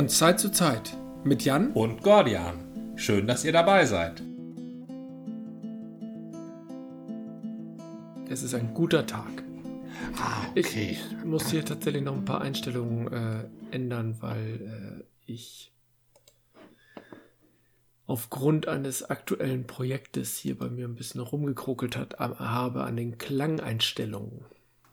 [0.00, 2.96] Von Zeit zu Zeit mit Jan und Gordian.
[2.96, 4.22] Schön, dass ihr dabei seid.
[8.30, 9.44] Es ist ein guter Tag.
[10.16, 10.96] Ah, okay.
[10.96, 15.70] Ich muss hier tatsächlich noch ein paar Einstellungen äh, ändern, weil äh, ich
[18.06, 24.46] aufgrund eines aktuellen Projektes hier bei mir ein bisschen rumgekruckelt hat, habe an den Klangeinstellungen.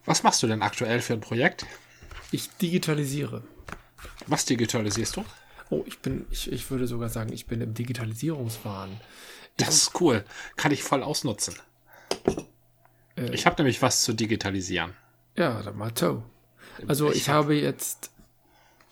[0.03, 1.65] Was machst du denn aktuell für ein Projekt?
[2.33, 3.43] Ich digitalisiere.
[4.27, 5.25] Was digitalisierst du?
[5.69, 9.01] Oh, ich bin, ich, ich würde sogar sagen, ich bin im Digitalisierungswahn.
[9.57, 10.23] Das ist cool.
[10.55, 11.55] Kann ich voll ausnutzen.
[13.15, 14.93] Äh, ich habe nämlich was zu digitalisieren.
[15.35, 16.23] Ja, dann mal Toe.
[16.87, 17.35] Also ich, ich hab...
[17.35, 18.11] habe jetzt,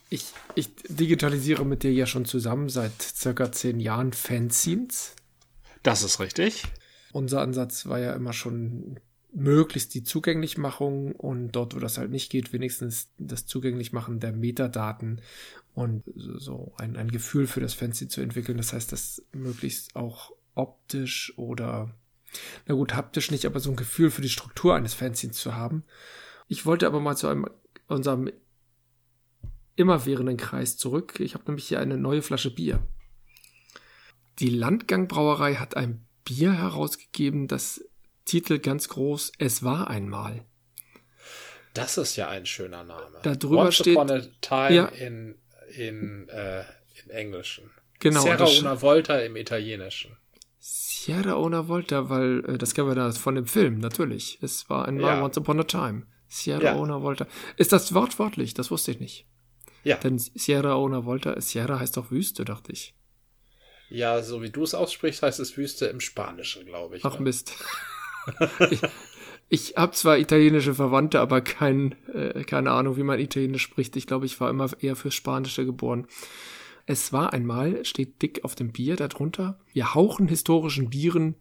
[0.10, 5.16] ich, ich digitalisiere mit dir ja schon zusammen seit circa zehn Jahren Fanzines.
[5.84, 6.64] Das ist richtig.
[7.14, 9.00] Unser Ansatz war ja immer schon
[9.36, 15.22] möglichst die Zugänglichmachung und dort, wo das halt nicht geht, wenigstens das Zugänglichmachen der Metadaten
[15.74, 18.58] und so ein, ein Gefühl für das Fancy zu entwickeln.
[18.58, 21.94] Das heißt, das möglichst auch optisch oder,
[22.66, 25.84] na gut, haptisch nicht, aber so ein Gefühl für die Struktur eines Fanzines zu haben.
[26.48, 27.46] Ich wollte aber mal zu einem,
[27.88, 28.32] unserem
[29.76, 31.20] immerwährenden Kreis zurück.
[31.20, 32.88] Ich habe nämlich hier eine neue Flasche Bier.
[34.40, 37.84] Die Landgangbrauerei hat ein Bier herausgegeben, das
[38.26, 40.46] Titel ganz groß, es war einmal.
[41.74, 43.20] Das ist ja ein schöner Name.
[43.24, 43.98] Da drüber Once steht.
[43.98, 45.36] Upon a time ja, in,
[45.76, 46.62] in, äh,
[47.04, 47.70] im Englischen.
[48.00, 48.22] Genau.
[48.22, 50.18] Sierra una Volta im Italienischen.
[50.60, 54.40] Sierra una Volta, weil äh, das kennen wir da von dem Film, natürlich.
[54.42, 55.24] Es war einmal ja.
[55.24, 56.08] Once Upon a Time.
[56.28, 56.76] Sierra ja.
[56.76, 57.28] una Volta.
[57.58, 58.54] Ist das wortwörtlich?
[58.54, 59.28] Das wusste ich nicht.
[59.84, 59.98] Ja.
[59.98, 62.96] Denn Sierra una Volta, Sierra heißt doch Wüste, dachte ich.
[63.90, 67.06] Ja, so wie du es aussprichst, heißt es Wüste im Spanischen, glaube ich.
[67.06, 67.26] Ach ne?
[67.26, 67.54] Mist.
[68.72, 68.82] Ich
[69.48, 73.96] ich habe zwar italienische Verwandte, aber kein, äh, keine Ahnung, wie man Italienisch spricht.
[73.96, 76.08] Ich glaube, ich war immer eher fürs Spanische geboren.
[76.88, 81.36] Es war einmal, steht dick auf dem Bier darunter, wir hauchen historischen Bieren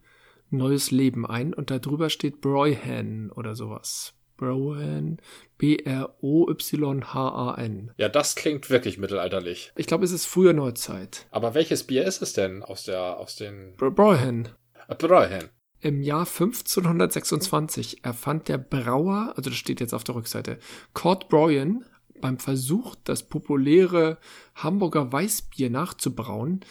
[0.51, 4.13] neues Leben ein und darüber steht Broyhan oder sowas.
[4.37, 5.17] Brohan,
[5.57, 6.11] B-R-O-Y-H-A-N.
[7.97, 9.71] Ja, das klingt wirklich mittelalterlich.
[9.77, 11.25] Ich glaube, es ist früher Neuzeit.
[11.31, 13.77] Aber welches Bier ist es denn aus der, aus den...
[13.77, 14.49] Brohan.
[14.97, 15.49] Brohan.
[15.81, 20.57] Im Jahr 1526 erfand der Brauer, also das steht jetzt auf der Rückseite,
[20.93, 21.85] Cord Broyan
[22.21, 24.17] beim Versuch, das populäre
[24.55, 26.61] Hamburger Weißbier nachzubrauen,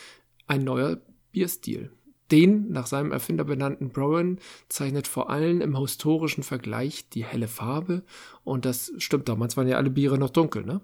[0.46, 1.00] ein neuer
[1.32, 1.92] Bierstil.
[2.34, 8.02] Den nach seinem Erfinder benannten Brown zeichnet vor allem im historischen Vergleich die helle Farbe
[8.42, 10.80] und das stimmt, damals waren ja alle Biere noch dunkel, ne?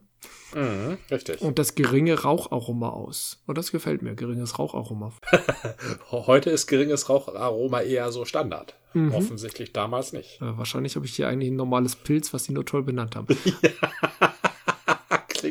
[0.54, 1.40] Mhm, richtig.
[1.40, 3.42] Und das geringe Raucharoma aus.
[3.46, 5.12] Und das gefällt mir, geringes Raucharoma.
[6.12, 8.76] Heute ist geringes Raucharoma eher so Standard.
[8.92, 9.12] Mhm.
[9.12, 10.40] Offensichtlich damals nicht.
[10.40, 13.26] Ja, wahrscheinlich habe ich hier eigentlich ein normales Pilz, was sie nur toll benannt haben.
[13.62, 13.70] ja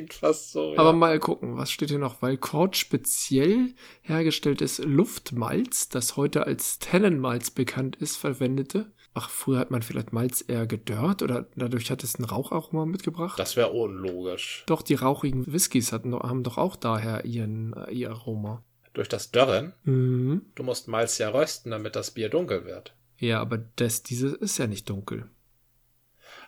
[0.09, 0.73] klingt fast so.
[0.77, 0.95] Aber ja.
[0.95, 2.21] mal gucken, was steht hier noch?
[2.21, 8.91] Weil Kord speziell hergestelltes Luftmalz, das heute als Tannenmalz bekannt ist, verwendete.
[9.13, 13.39] Ach, früher hat man vielleicht Malz eher gedörrt oder dadurch hat es ein Raucharoma mitgebracht?
[13.39, 14.63] Das wäre unlogisch.
[14.67, 18.63] Doch, die rauchigen Whiskys hatten, haben doch auch daher ihren, äh, ihr Aroma.
[18.93, 19.73] Durch das Dörren?
[19.83, 20.43] Mhm.
[20.55, 22.95] Du musst Malz ja rösten, damit das Bier dunkel wird.
[23.17, 25.29] Ja, aber das, diese ist ja nicht dunkel.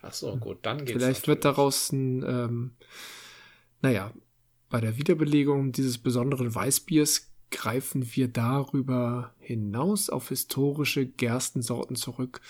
[0.01, 0.91] Ach so, gut, dann geht's.
[0.91, 1.27] Vielleicht natürlich.
[1.27, 2.71] wird daraus ein, ähm,
[3.81, 4.12] naja,
[4.69, 12.42] bei der Wiederbelegung dieses besonderen Weißbiers greifen wir darüber hinaus auf historische Gerstensorten zurück.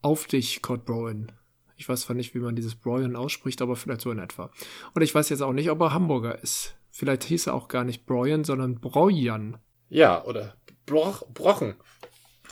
[0.00, 1.30] Auf dich, Kurt Browen.
[1.76, 4.50] Ich weiß zwar nicht, wie man dieses Broyen ausspricht, aber vielleicht so in etwa.
[4.94, 6.76] Und ich weiß jetzt auch nicht, ob er Hamburger ist.
[6.90, 9.58] Vielleicht hieß er auch gar nicht Broyen, sondern Brojan.
[9.88, 11.74] Ja, oder Broch, Brochen.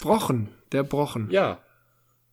[0.01, 1.31] Brochen, der Brochen.
[1.31, 1.61] Ja,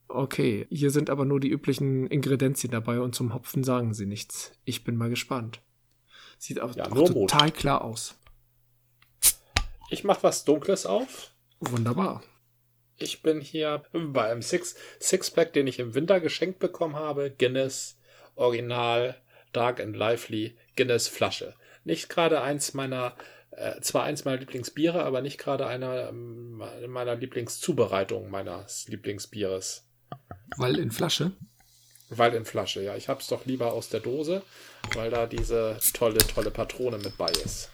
[0.09, 4.53] Okay, hier sind aber nur die üblichen Ingredienzien dabei und zum Hopfen sagen sie nichts.
[4.63, 5.61] Ich bin mal gespannt.
[6.37, 8.15] Sieht auch, ja, total klar aus.
[9.89, 11.31] Ich mach was Dunkles auf.
[11.59, 12.23] Wunderbar.
[12.97, 17.31] Ich bin hier bei einem Six Sixpack, den ich im Winter geschenkt bekommen habe.
[17.31, 17.99] Guinness
[18.35, 19.15] Original
[19.53, 21.53] Dark and Lively Guinness Flasche.
[21.83, 23.15] Nicht gerade eins meiner,
[23.51, 29.86] äh, zwar eins meiner Lieblingsbiere, aber nicht gerade einer ähm, meiner Lieblingszubereitungen meines Lieblingsbieres.
[30.55, 31.33] Weil in Flasche?
[32.09, 32.95] Weil in Flasche, ja.
[32.95, 34.43] Ich hab's doch lieber aus der Dose,
[34.93, 37.69] weil da diese tolle, tolle Patrone mit bei ist.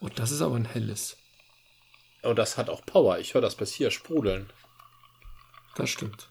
[0.00, 1.16] Und oh, das ist aber ein helles.
[2.22, 3.18] Und oh, das hat auch Power.
[3.18, 4.50] Ich höre das bis hier sprudeln.
[5.74, 6.28] Das stimmt.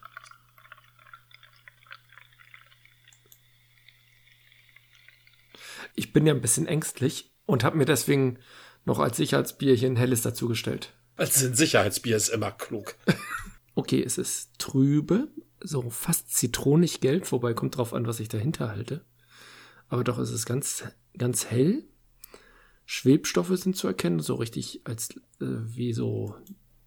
[5.94, 8.38] Ich bin ja ein bisschen ängstlich und habe mir deswegen
[8.84, 10.94] noch als Sicherheitsbierchen helles dazugestellt.
[11.16, 12.96] Als ein Sicherheitsbier ist immer klug.
[13.74, 15.28] okay, es ist trübe,
[15.60, 19.04] so fast zitronig gelb, wobei kommt drauf an, was ich dahinter halte.
[19.88, 20.84] Aber doch ist es ganz,
[21.16, 21.84] ganz hell.
[22.86, 25.10] Schwebstoffe sind zu erkennen, so richtig als
[25.40, 26.36] äh, wie so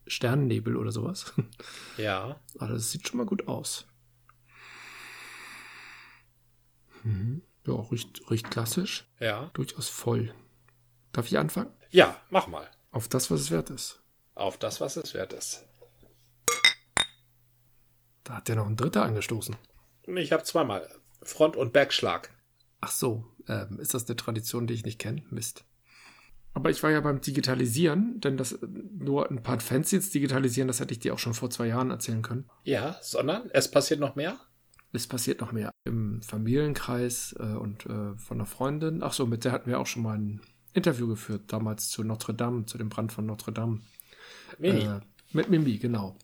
[0.06, 1.34] Sternennebel oder sowas.
[1.98, 2.40] Ja.
[2.60, 3.88] Aber das sieht schon mal gut aus.
[7.04, 7.42] Mhm.
[7.66, 9.10] Ja, riecht, riecht klassisch.
[9.20, 9.50] Ja.
[9.54, 10.34] Durchaus voll.
[11.12, 11.72] Darf ich anfangen?
[11.90, 12.70] Ja, mach mal.
[12.92, 14.02] Auf das, was es wert ist.
[14.36, 15.66] Auf das, was es wert ist.
[18.24, 19.56] Da hat ja noch ein Dritter angestoßen.
[20.16, 20.90] Ich habe zweimal
[21.24, 22.30] Front- und Backschlag.
[22.82, 25.24] Ach so, ähm, ist das eine Tradition, die ich nicht kenne?
[25.30, 25.66] Mist.
[26.54, 30.92] Aber ich war ja beim Digitalisieren, denn das nur ein paar Fanzines digitalisieren, das hätte
[30.92, 32.50] ich dir auch schon vor zwei Jahren erzählen können.
[32.64, 34.40] Ja, sondern es passiert noch mehr?
[34.92, 39.04] Es passiert noch mehr im Familienkreis äh, und äh, von einer Freundin.
[39.04, 40.42] Ach so, mit der hatten wir auch schon mal ein
[40.78, 43.82] Interview geführt, damals zu Notre Dame, zu dem Brand von Notre Dame.
[44.60, 44.82] Mimi.
[44.82, 45.00] Äh,
[45.34, 46.16] mit Mimi, genau.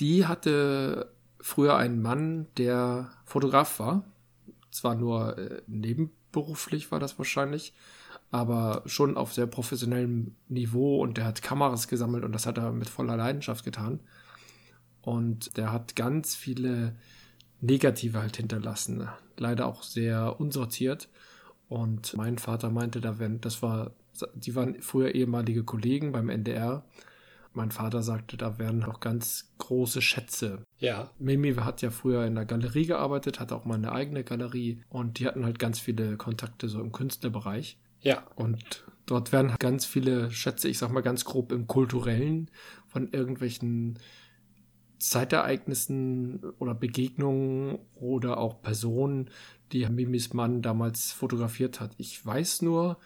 [0.00, 4.04] Die hatte früher einen Mann, der Fotograf war.
[4.70, 7.74] Zwar nur äh, nebenberuflich war das wahrscheinlich,
[8.30, 12.72] aber schon auf sehr professionellem Niveau und der hat Kameras gesammelt und das hat er
[12.72, 14.00] mit voller Leidenschaft getan.
[15.02, 16.96] Und der hat ganz viele
[17.60, 19.08] Negative halt hinterlassen.
[19.36, 21.08] Leider auch sehr unsortiert.
[21.72, 23.92] Und mein Vater meinte, da wenn, das war,
[24.34, 26.84] die waren früher ehemalige Kollegen beim NDR.
[27.54, 30.64] Mein Vater sagte, da wären noch ganz große Schätze.
[30.76, 31.10] Ja.
[31.18, 35.18] Mimi hat ja früher in der Galerie gearbeitet, hatte auch mal eine eigene Galerie und
[35.18, 37.78] die hatten halt ganz viele Kontakte so im Künstlerbereich.
[38.02, 38.22] Ja.
[38.36, 42.50] Und dort werden ganz viele Schätze, ich sag mal ganz grob im kulturellen,
[42.86, 43.98] von irgendwelchen
[44.98, 49.30] Zeitereignissen oder Begegnungen oder auch Personen,
[49.72, 51.92] die Mimis Mann damals fotografiert hat.
[51.98, 52.98] Ich weiß nur,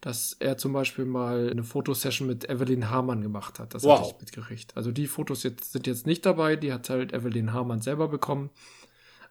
[0.00, 3.74] dass er zum Beispiel mal eine Fotosession mit Evelyn Hamann gemacht hat.
[3.74, 3.98] Das Wow.
[4.00, 4.76] hatte ich mitgekriegt.
[4.76, 8.50] Also die Fotos jetzt, sind jetzt nicht dabei, die hat halt Evelyn Hamann selber bekommen.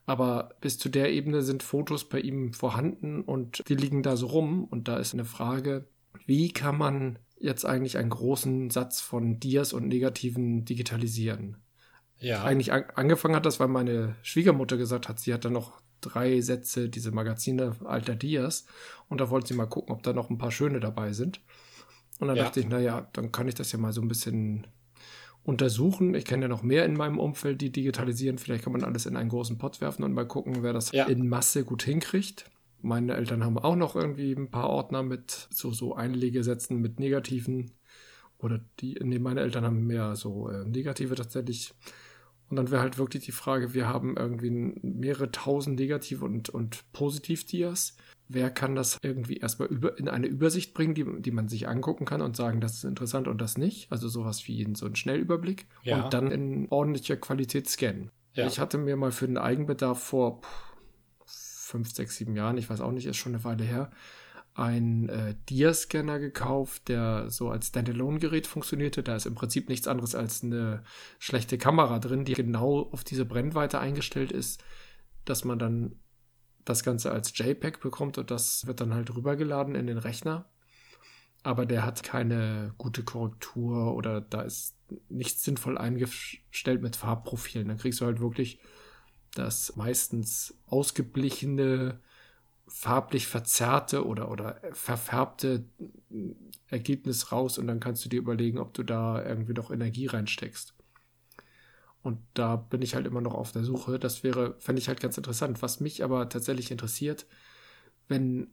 [0.06, 4.28] Aber bis zu der Ebene sind Fotos bei ihm vorhanden und die liegen da so
[4.28, 4.64] rum.
[4.64, 5.88] Und da ist eine Frage,
[6.26, 11.58] wie kann man jetzt eigentlich einen großen Satz von Dias und Negativen digitalisieren?
[12.20, 12.44] Ja.
[12.44, 16.42] Eigentlich an, angefangen hat das, weil meine Schwiegermutter gesagt hat, sie hat da noch drei
[16.42, 18.66] Sätze, diese Magazine alter Dias.
[19.08, 21.42] Und da wollte sie mal gucken, ob da noch ein paar schöne dabei sind.
[22.20, 22.44] Und dann Ja.
[22.44, 24.68] dachte ich, naja, dann kann ich das ja mal so ein bisschen
[25.44, 26.14] untersuchen.
[26.16, 28.38] Ich kenne ja noch mehr in meinem Umfeld, die digitalisieren.
[28.38, 31.06] Vielleicht kann man alles in einen großen Pott werfen und mal gucken, wer das Ja.
[31.06, 32.46] in Masse gut hinkriegt.
[32.82, 37.72] Meine Eltern haben auch noch irgendwie ein paar Ordner mit so, so Einlegesätzen mit Negativen.
[38.38, 41.74] Oder die, nee, meine Eltern haben mehr so äh, Negative tatsächlich.
[42.50, 46.92] Und dann wäre halt wirklich die Frage, wir haben irgendwie mehrere tausend Negativ- und, und
[46.94, 47.96] Positiv-Dias.
[48.28, 52.06] Wer kann das irgendwie erstmal über, in eine Übersicht bringen, die, die man sich angucken
[52.06, 53.92] kann und sagen, das ist interessant und das nicht?
[53.92, 55.68] Also sowas wie so einen Schnellüberblick.
[55.84, 56.04] Ja.
[56.04, 58.12] Und dann in ordentlicher Qualität scannen.
[58.34, 58.48] Ja.
[58.48, 60.70] Ich hatte mir mal für den Eigenbedarf vor pff,
[61.70, 63.92] fünf, sechs, sieben Jahren, ich weiß auch nicht, ist schon eine Weile her,
[64.54, 69.04] einen äh, Dia-Scanner gekauft, der so als Standalone-Gerät funktionierte.
[69.04, 70.84] Da ist im Prinzip nichts anderes als eine
[71.18, 74.64] schlechte Kamera drin, die genau auf diese Brennweite eingestellt ist,
[75.26, 75.96] dass man dann
[76.66, 80.50] das Ganze als JPEG bekommt und das wird dann halt rübergeladen in den Rechner.
[81.42, 84.76] Aber der hat keine gute Korrektur oder da ist
[85.08, 87.70] nichts sinnvoll eingestellt mit Farbprofilen.
[87.70, 88.60] Dann kriegst du halt wirklich
[89.36, 92.02] das meistens ausgeblichene,
[92.70, 95.66] farblich verzerrte oder, oder verfärbte
[96.68, 100.76] Ergebnis raus und dann kannst du dir überlegen, ob du da irgendwie noch Energie reinsteckst.
[102.02, 104.00] Und da bin ich halt immer noch auf der Suche.
[104.00, 105.62] Das wäre, fände ich halt ganz interessant.
[105.62, 107.26] Was mich aber tatsächlich interessiert,
[108.08, 108.48] wenn,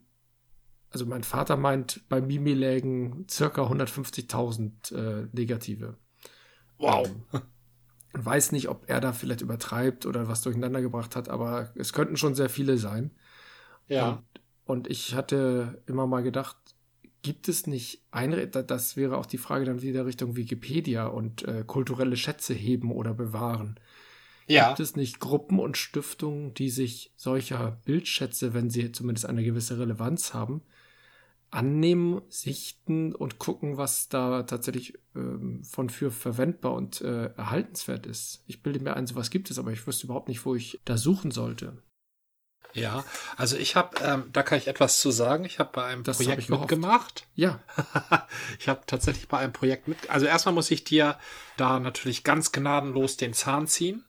[0.89, 5.95] also mein Vater meint, bei Mimi lägen circa 150.000 äh, Negative.
[6.77, 7.07] Wow.
[7.07, 7.41] Ähm,
[8.13, 12.17] weiß nicht, ob er da vielleicht übertreibt oder was durcheinander gebracht hat, aber es könnten
[12.17, 13.11] schon sehr viele sein.
[13.87, 14.09] Ja.
[14.09, 14.23] Und,
[14.65, 16.57] und ich hatte immer mal gedacht,
[17.21, 21.43] gibt es nicht eine, da- das wäre auch die Frage dann wieder Richtung Wikipedia und
[21.43, 23.79] äh, kulturelle Schätze heben oder bewahren.
[24.47, 24.69] Ja.
[24.69, 29.77] Gibt es nicht Gruppen und Stiftungen, die sich solcher Bildschätze, wenn sie zumindest eine gewisse
[29.77, 30.61] Relevanz haben,
[31.49, 38.43] annehmen, sichten und gucken, was da tatsächlich ähm, von für verwendbar und äh, erhaltenswert ist?
[38.47, 40.97] Ich bilde mir ein, sowas gibt es, aber ich wüsste überhaupt nicht, wo ich da
[40.97, 41.81] suchen sollte.
[42.77, 43.03] Ja.
[43.35, 45.45] Also ich habe, ähm, da kann ich etwas zu sagen.
[45.45, 47.25] Ich habe bei einem Das Projekt ich mitgemacht.
[47.35, 47.59] Ja,
[48.59, 50.09] ich habe tatsächlich bei einem Projekt mit.
[50.09, 51.17] Also erstmal muss ich dir
[51.57, 54.05] da natürlich ganz gnadenlos den Zahn ziehen,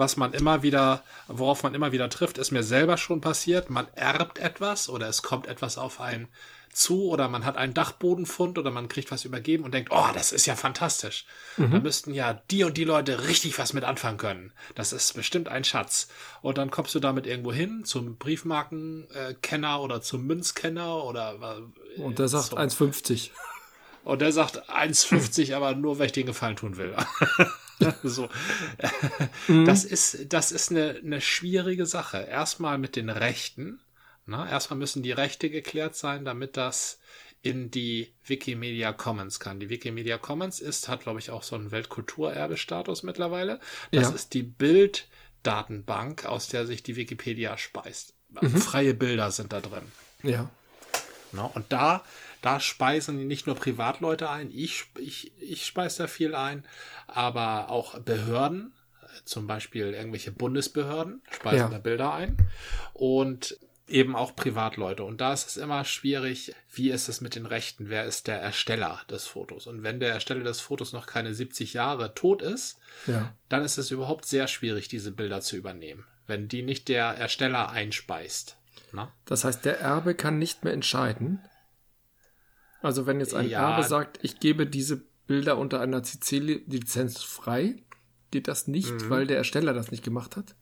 [0.00, 3.70] was man immer wieder, worauf man immer wieder trifft, ist mir selber schon passiert.
[3.70, 6.26] Man erbt etwas oder es kommt etwas auf einen
[6.72, 10.32] zu oder man hat einen Dachbodenfund oder man kriegt was übergeben und denkt, oh, das
[10.32, 11.26] ist ja fantastisch.
[11.56, 11.70] Mhm.
[11.70, 14.52] Da müssten ja die und die Leute richtig was mit anfangen können.
[14.74, 16.08] Das ist bestimmt ein Schatz.
[16.42, 21.60] Und dann kommst du damit irgendwo hin zum Briefmarkenkenner oder zum Münzkenner oder
[21.98, 22.56] äh, und der sagt so.
[22.56, 23.30] 1,50.
[24.04, 26.94] Und der sagt 1,50, aber nur, weil ich den Gefallen tun will.
[28.02, 28.28] so.
[29.48, 29.64] Mhm.
[29.66, 32.18] Das ist, das ist eine, eine schwierige Sache.
[32.18, 33.80] Erstmal mit den Rechten.
[34.26, 37.00] Na, erstmal müssen die Rechte geklärt sein, damit das
[37.42, 39.60] in die Wikimedia Commons kann.
[39.60, 43.60] Die Wikimedia Commons ist, hat, glaube ich, auch so einen Weltkulturerbestatus mittlerweile.
[43.92, 44.14] Das ja.
[44.14, 48.14] ist die Bilddatenbank, aus der sich die Wikipedia speist.
[48.28, 48.56] Mhm.
[48.56, 49.82] Freie Bilder sind da drin.
[50.22, 50.50] Ja.
[51.32, 52.04] Na, und da
[52.42, 56.66] da speisen nicht nur Privatleute ein, ich, ich, ich speise da viel ein,
[57.06, 58.72] aber auch Behörden,
[59.24, 61.68] zum Beispiel irgendwelche Bundesbehörden speisen ja.
[61.68, 62.36] da Bilder ein
[62.92, 63.58] und
[63.90, 65.02] eben auch Privatleute.
[65.04, 67.88] Und da ist es immer schwierig, wie ist es mit den Rechten?
[67.88, 69.66] Wer ist der Ersteller des Fotos?
[69.66, 73.34] Und wenn der Ersteller des Fotos noch keine 70 Jahre tot ist, ja.
[73.48, 77.70] dann ist es überhaupt sehr schwierig, diese Bilder zu übernehmen, wenn die nicht der Ersteller
[77.70, 78.56] einspeist.
[78.92, 79.12] Na?
[79.24, 81.40] Das heißt, der Erbe kann nicht mehr entscheiden,
[82.82, 83.70] also wenn jetzt ein ja.
[83.70, 87.76] Erbe sagt, ich gebe diese Bilder unter einer CC-Lizenz frei,
[88.30, 89.10] geht das nicht, mhm.
[89.10, 90.54] weil der Ersteller das nicht gemacht hat?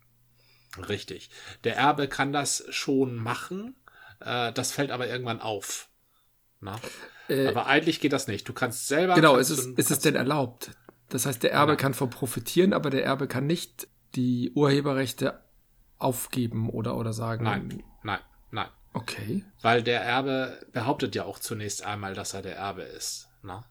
[0.88, 1.30] Richtig.
[1.64, 3.75] Der Erbe kann das schon machen,
[4.20, 5.88] äh, das fällt aber irgendwann auf.
[7.28, 8.48] Äh, aber eigentlich geht das nicht.
[8.48, 9.14] Du kannst selber.
[9.14, 10.70] Genau, ist es, ist es denn erlaubt?
[11.08, 11.76] Das heißt, der Erbe ja.
[11.76, 15.40] kann von profitieren, aber der Erbe kann nicht die Urheberrechte
[15.98, 17.44] aufgeben oder, oder sagen.
[17.44, 18.20] Nein, nein,
[18.50, 18.68] nein.
[18.92, 19.45] Okay.
[19.61, 23.28] Weil der Erbe behauptet ja auch zunächst einmal, dass er der Erbe ist.
[23.42, 23.64] Na?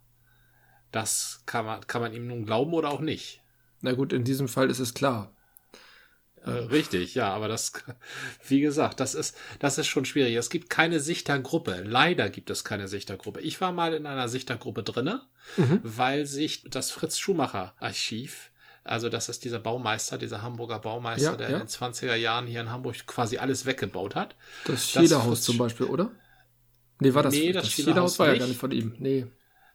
[0.91, 3.41] Das kann man, kann man ihm nun glauben oder auch nicht.
[3.81, 5.31] Na gut, in diesem Fall ist es klar.
[6.43, 7.74] Äh, richtig, ja, aber das,
[8.47, 10.36] wie gesagt, das ist, das ist schon schwierig.
[10.36, 11.83] Es gibt keine Sichtergruppe.
[11.83, 13.41] Leider gibt es keine Sichtergruppe.
[13.41, 15.21] Ich war mal in einer Sichtergruppe drinne,
[15.57, 15.81] mhm.
[15.83, 18.51] weil sich das Fritz Schumacher Archiv
[18.88, 21.58] also das ist dieser Baumeister, dieser Hamburger Baumeister, ja, der ja.
[21.58, 24.36] in den 20er Jahren hier in Hamburg quasi alles weggebaut hat.
[24.65, 26.12] Das Schiederhaus zum Beispiel, oder?
[27.00, 28.96] Nee, war das, nee, das, das Schiederhaus war ja gar nicht von ihm.
[28.98, 29.27] Nee.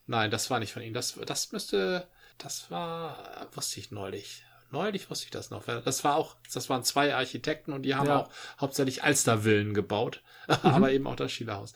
[0.07, 0.95] Nein, das war nicht von ihm.
[0.95, 4.45] Das, das müsste, das war, wusste ich neulich.
[4.73, 5.65] Neulich wusste ich das noch.
[5.65, 8.21] Das war auch, das waren zwei Architekten und die haben ja.
[8.21, 10.57] auch hauptsächlich Alstervillen gebaut, mhm.
[10.63, 11.75] aber eben auch das Schielehaus.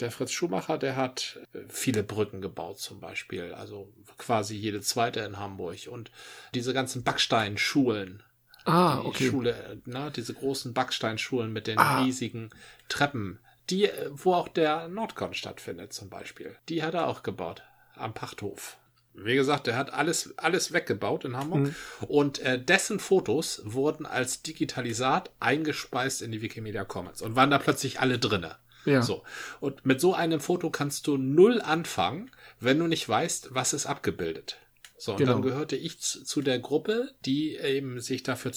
[0.00, 1.38] Der Fritz Schumacher, der hat
[1.68, 6.10] viele Brücken gebaut zum Beispiel, also quasi jede zweite in Hamburg und
[6.54, 8.22] diese ganzen Backsteinschulen.
[8.64, 9.28] Ah, okay.
[9.30, 12.02] Schule, na, diese großen Backsteinschulen mit den ah.
[12.02, 12.50] riesigen
[12.88, 13.40] Treppen,
[13.70, 16.56] die, wo auch der Nordcon stattfindet zum Beispiel.
[16.68, 17.62] Die hat er auch gebaut
[17.94, 18.78] am Pachthof.
[19.24, 21.60] Wie gesagt, der hat alles, alles weggebaut in Hamburg.
[21.60, 21.74] Mhm.
[22.06, 27.58] Und äh, dessen Fotos wurden als Digitalisat eingespeist in die Wikimedia Commons und waren da
[27.58, 28.56] plötzlich alle drinne.
[28.84, 29.02] Ja.
[29.02, 29.22] So.
[29.60, 33.86] Und mit so einem Foto kannst du null anfangen, wenn du nicht weißt, was ist
[33.86, 34.58] abgebildet.
[34.96, 35.34] So, und genau.
[35.34, 38.52] dann gehörte ich zu, zu der Gruppe, die eben sich dafür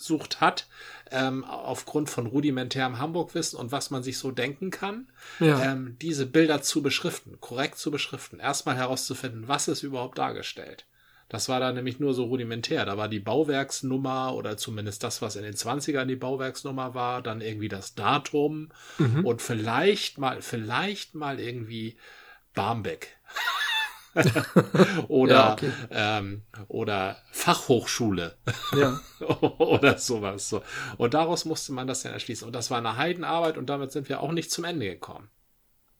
[0.00, 0.66] zusammengesucht hat,
[1.10, 5.62] ähm, aufgrund von rudimentärem Hamburgwissen und was man sich so denken kann, ja.
[5.62, 10.86] ähm, diese Bilder zu beschriften, korrekt zu beschriften, erstmal herauszufinden, was ist überhaupt dargestellt.
[11.28, 12.84] Das war da nämlich nur so rudimentär.
[12.84, 17.40] Da war die Bauwerksnummer oder zumindest das, was in den 20ern die Bauwerksnummer war, dann
[17.40, 19.24] irgendwie das Datum mhm.
[19.24, 21.96] und vielleicht mal, vielleicht mal irgendwie
[22.52, 23.16] Barmbek.
[25.08, 25.72] oder, ja, okay.
[25.90, 28.36] ähm, oder Fachhochschule
[28.76, 29.00] ja.
[29.58, 30.48] oder sowas.
[30.48, 30.62] So.
[30.96, 32.46] Und daraus musste man das dann erschließen.
[32.46, 35.30] Und das war eine Heidenarbeit und damit sind wir auch nicht zum Ende gekommen.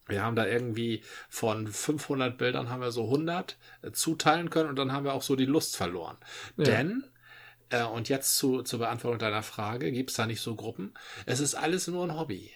[0.07, 4.75] Wir haben da irgendwie von 500 Bildern haben wir so 100 äh, zuteilen können und
[4.75, 6.17] dann haben wir auch so die Lust verloren.
[6.57, 6.65] Ja.
[6.65, 7.03] Denn,
[7.69, 10.93] äh, und jetzt zu, zur Beantwortung deiner Frage, gibt es da nicht so Gruppen?
[11.25, 12.51] Es ist alles nur ein Hobby.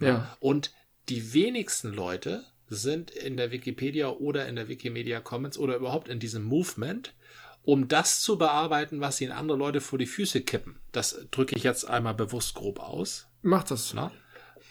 [0.00, 0.36] Ja.
[0.40, 0.72] Und
[1.08, 6.20] die wenigsten Leute sind in der Wikipedia oder in der Wikimedia Commons oder überhaupt in
[6.20, 7.14] diesem Movement,
[7.62, 10.78] um das zu bearbeiten, was ihnen andere Leute vor die Füße kippen.
[10.92, 13.26] Das drücke ich jetzt einmal bewusst grob aus.
[13.42, 13.92] Macht das.
[13.94, 14.10] Na?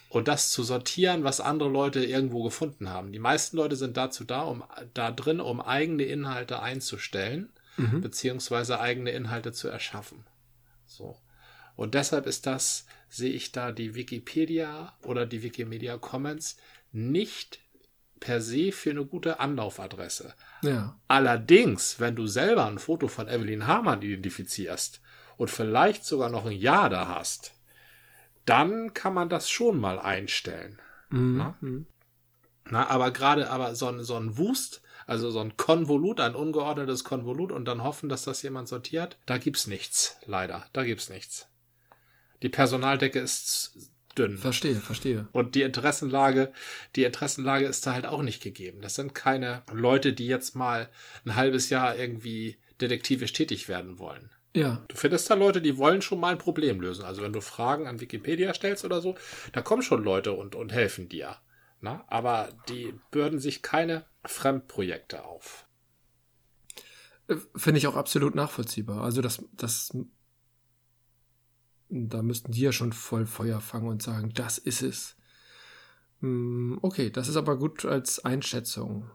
[0.09, 3.11] Und das zu sortieren, was andere Leute irgendwo gefunden haben.
[3.11, 4.63] Die meisten Leute sind dazu da, um
[4.93, 8.01] da drin, um eigene Inhalte einzustellen, mhm.
[8.01, 10.23] beziehungsweise eigene Inhalte zu erschaffen.
[10.85, 11.17] So.
[11.75, 16.57] Und deshalb ist das, sehe ich da die Wikipedia oder die Wikimedia Commons
[16.91, 17.59] nicht
[18.19, 20.33] per se für eine gute Anlaufadresse.
[20.61, 20.99] Ja.
[21.07, 25.01] Allerdings, wenn du selber ein Foto von Evelyn Hamann identifizierst
[25.37, 27.53] und vielleicht sogar noch ein Jahr da hast,
[28.45, 30.79] dann kann man das schon mal einstellen.
[31.09, 31.37] Mhm.
[31.37, 31.57] Na?
[32.69, 37.05] Na, aber gerade aber so ein, so ein Wust Also so ein Konvolut, ein ungeordnetes
[37.05, 39.17] Konvolut und dann hoffen, dass das jemand sortiert.
[39.25, 40.65] Da gibt's nichts, leider.
[40.73, 41.47] Da gibt's nichts.
[42.41, 44.37] Die Personaldecke ist dünn.
[44.37, 45.27] Verstehe, verstehe.
[45.31, 46.51] Und die Interessenlage,
[46.95, 48.81] die Interessenlage ist da halt auch nicht gegeben.
[48.81, 50.89] Das sind keine Leute, die jetzt mal
[51.25, 54.29] ein halbes Jahr irgendwie detektivisch tätig werden wollen.
[54.55, 54.83] Ja.
[54.87, 57.05] Du findest da Leute, die wollen schon mal ein Problem lösen.
[57.05, 59.15] Also wenn du Fragen an Wikipedia stellst oder so,
[59.51, 61.35] da kommen schon Leute und, und helfen dir.
[61.79, 62.03] Na?
[62.07, 65.67] Aber die bürden sich keine Fremdprojekte auf.
[67.27, 69.03] Äh, finde ich auch absolut nachvollziehbar.
[69.03, 69.95] Also das, das,
[71.89, 75.15] da müssten die ja schon voll Feuer fangen und sagen, das ist es.
[76.21, 79.09] Hm, okay, das ist aber gut als Einschätzung.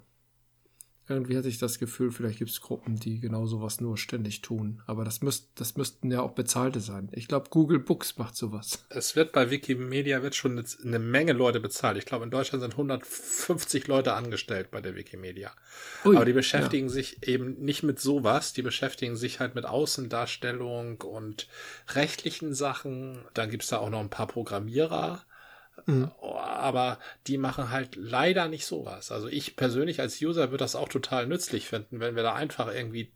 [1.12, 4.83] Irgendwie hatte ich das Gefühl, vielleicht gibt es Gruppen, die genau sowas nur ständig tun.
[4.87, 7.09] Aber das, müsst, das müssten ja auch bezahlte sein.
[7.12, 8.85] Ich glaube, Google Books macht sowas.
[8.88, 11.97] Es wird bei Wikimedia wird schon eine Menge Leute bezahlt.
[11.97, 15.52] Ich glaube, in Deutschland sind 150 Leute angestellt bei der Wikimedia.
[16.04, 16.92] Ui, Aber die beschäftigen ja.
[16.92, 18.52] sich eben nicht mit sowas.
[18.52, 21.49] Die beschäftigen sich halt mit Außendarstellung und
[21.88, 23.25] rechtlichen Sachen.
[23.35, 25.23] Dann gibt es da auch noch ein paar Programmierer
[25.87, 26.11] Mhm.
[26.21, 29.11] Aber die machen halt leider nicht sowas.
[29.11, 32.73] Also ich persönlich als User würde das auch total nützlich finden, wenn wir da einfach
[32.73, 33.12] irgendwie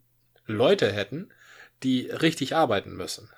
[0.46, 1.30] Leute hätten,
[1.82, 3.28] die richtig arbeiten müssen.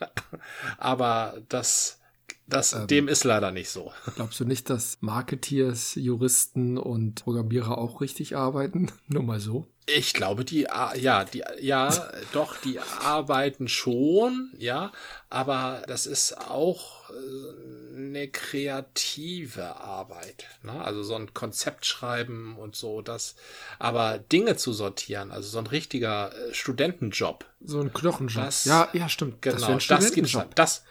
[0.78, 2.00] Aber das,
[2.46, 3.92] das, ähm, dem ist leider nicht so.
[4.14, 8.90] Glaubst du nicht, dass Marketeers, Juristen und Programmierer auch richtig arbeiten?
[9.06, 9.71] Nur mal so.
[9.86, 14.92] Ich glaube, die, ja, die, ja, doch, die arbeiten schon, ja,
[15.28, 20.84] aber das ist auch äh, eine kreative Arbeit, ne?
[20.84, 23.34] Also so ein Konzept schreiben und so, das,
[23.80, 27.44] aber Dinge zu sortieren, also so ein richtiger äh, Studentenjob.
[27.60, 28.44] So ein Knochenjob.
[28.44, 29.42] Das, ja, ja, stimmt.
[29.42, 30.84] Genau, das, das gibt's, das,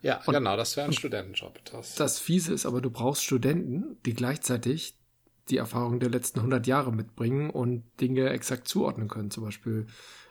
[0.00, 1.58] ja, und, genau, das wäre ein Studentenjob.
[1.72, 1.94] Das.
[1.94, 4.94] das Fiese ist aber, du brauchst Studenten, die gleichzeitig
[5.48, 9.30] die Erfahrung der letzten 100 Jahre mitbringen und Dinge exakt zuordnen können.
[9.30, 9.86] Zum Beispiel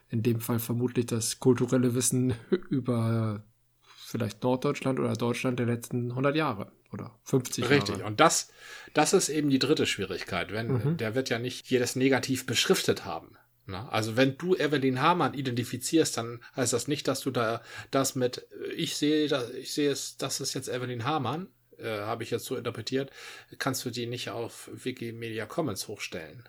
[0.10, 2.34] in dem Fall vermutlich das kulturelle Wissen
[2.70, 3.44] über
[3.82, 7.75] vielleicht Norddeutschland oder Deutschland der letzten 100 Jahre oder 50 Jahre.
[7.75, 8.04] Richtig.
[8.04, 8.50] Und das,
[8.94, 10.51] das ist eben die dritte Schwierigkeit.
[10.51, 10.98] Wenn, mhm.
[10.98, 13.38] der wird ja nicht jedes negativ beschriftet haben.
[13.70, 18.16] Na, also wenn du Evelyn Hamann identifizierst, dann heißt das nicht, dass du da das
[18.16, 19.25] mit, ich sehe,
[19.60, 21.50] ich sehe es, das ist jetzt Evelyn Hamann,
[21.81, 23.11] äh, habe ich jetzt so interpretiert,
[23.57, 26.48] kannst du die nicht auf Wikimedia Commons hochstellen.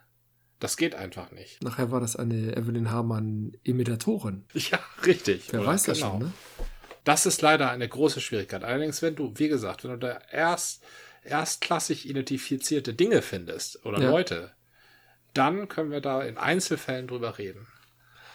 [0.58, 1.62] Das geht einfach nicht.
[1.62, 4.44] Nachher war das eine Evelyn Hamann-Imitatorin.
[4.52, 5.52] Ja, richtig.
[5.52, 6.10] Wer weiß das genau.
[6.10, 6.32] schon, ne?
[7.04, 8.62] Das ist leider eine große Schwierigkeit.
[8.62, 10.84] Allerdings, wenn du, wie gesagt, wenn du da erst,
[11.22, 14.10] erstklassig identifizierte Dinge findest oder ja.
[14.10, 14.52] Leute,
[15.32, 17.66] dann können wir da in Einzelfällen drüber reden.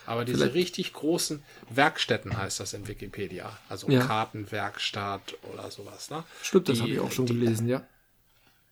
[0.05, 0.55] Aber diese Vielleicht.
[0.55, 3.57] richtig großen Werkstätten heißt das in Wikipedia.
[3.69, 4.05] Also ja.
[4.05, 6.09] Kartenwerkstatt oder sowas.
[6.09, 6.23] Ne?
[6.41, 7.85] Stimmt, das habe ich auch schon die, gelesen, ja.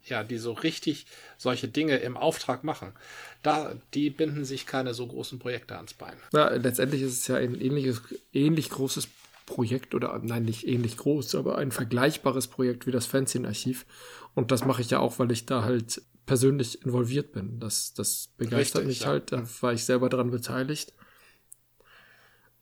[0.05, 1.05] Ja, die so richtig
[1.37, 2.91] solche Dinge im Auftrag machen.
[3.41, 6.15] Da, die binden sich keine so großen Projekte ans Bein.
[6.33, 8.01] Ja, letztendlich ist es ja ein ähnliches,
[8.33, 9.07] ähnlich großes
[9.45, 13.85] Projekt oder nein, nicht ähnlich groß, aber ein vergleichbares Projekt wie das Fanzine-Archiv.
[14.35, 17.59] Und das mache ich ja auch, weil ich da halt persönlich involviert bin.
[17.59, 19.07] Das, das begeistert Richtig, mich ja.
[19.07, 20.93] halt, da war ich selber daran beteiligt.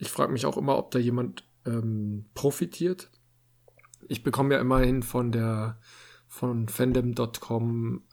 [0.01, 3.11] Ich frage mich auch immer, ob da jemand ähm, profitiert.
[4.07, 5.79] Ich bekomme ja immerhin von der
[6.27, 8.03] von fandom.com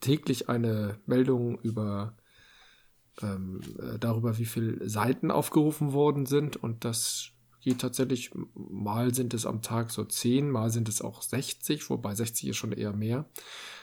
[0.00, 2.14] täglich eine Meldung über
[3.22, 7.30] ähm, äh, darüber, wie viele Seiten aufgerufen worden sind und das
[7.62, 12.14] geht tatsächlich, mal sind es am Tag so 10, mal sind es auch 60, wobei
[12.14, 13.26] 60 ist schon eher mehr.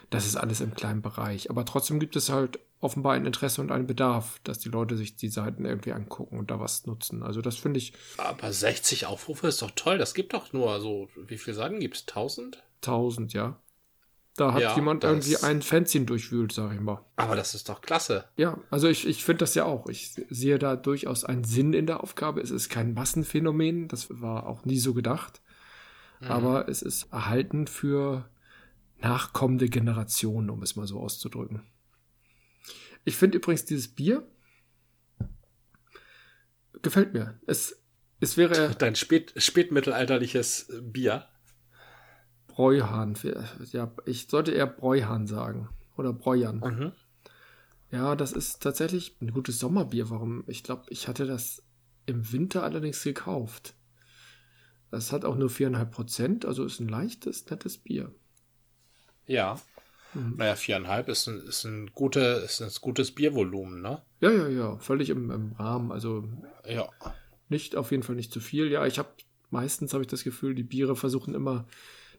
[0.10, 1.50] Das ist alles im kleinen Bereich.
[1.50, 5.16] Aber trotzdem gibt es halt offenbar ein Interesse und einen Bedarf, dass die Leute sich
[5.16, 7.24] die Seiten irgendwie angucken und da was nutzen.
[7.24, 7.94] Also das finde ich.
[8.18, 9.98] Aber 60 Aufrufe ist doch toll.
[9.98, 12.02] Das gibt doch nur so, wie viele Seiten gibt es?
[12.08, 12.64] 1000?
[12.82, 13.60] 1000, ja.
[14.38, 17.04] Da hat ja, jemand irgendwie ein Fanzine durchwühlt, sag ich mal.
[17.16, 18.26] Aber das ist doch klasse.
[18.38, 19.90] Ja, also ich, ich finde das ja auch.
[19.90, 22.40] Ich sehe da durchaus einen Sinn in der Aufgabe.
[22.40, 23.88] Es ist kein Massenphänomen.
[23.88, 25.42] Das war auch nie so gedacht.
[26.20, 26.28] Mhm.
[26.28, 28.30] Aber es ist erhalten für
[29.00, 31.64] nachkommende Generationen, um es mal so auszudrücken.
[33.06, 34.28] Ich finde übrigens dieses Bier
[36.82, 37.40] gefällt mir.
[37.48, 37.82] Es,
[38.20, 38.76] es wäre.
[38.80, 41.28] Dein spät, spätmittelalterliches Bier.
[42.48, 43.16] Bräuhahn.
[43.72, 45.70] Ja, ich sollte eher Bräuhahn sagen.
[45.96, 46.60] Oder Bräuern.
[46.60, 46.92] Mhm.
[47.92, 50.10] Ja, das ist tatsächlich ein gutes Sommerbier.
[50.10, 50.44] Warum?
[50.48, 51.64] Ich glaube, ich hatte das
[52.06, 53.76] im Winter allerdings gekauft.
[54.90, 58.14] Das hat auch nur 4,5 Prozent, also ist ein leichtes, nettes Bier.
[59.28, 59.60] Ja.
[60.14, 60.36] Mhm.
[60.38, 64.02] Naja, viereinhalb ist ein, ist ein, gute, ist ein gutes Biervolumen, ne?
[64.20, 65.92] Ja, ja, ja, völlig im, im Rahmen.
[65.92, 66.28] Also
[66.68, 66.90] ja.
[67.50, 68.72] nicht, auf jeden Fall nicht zu viel.
[68.72, 69.10] Ja, ich habe
[69.50, 71.66] meistens habe ich das Gefühl, die Biere versuchen immer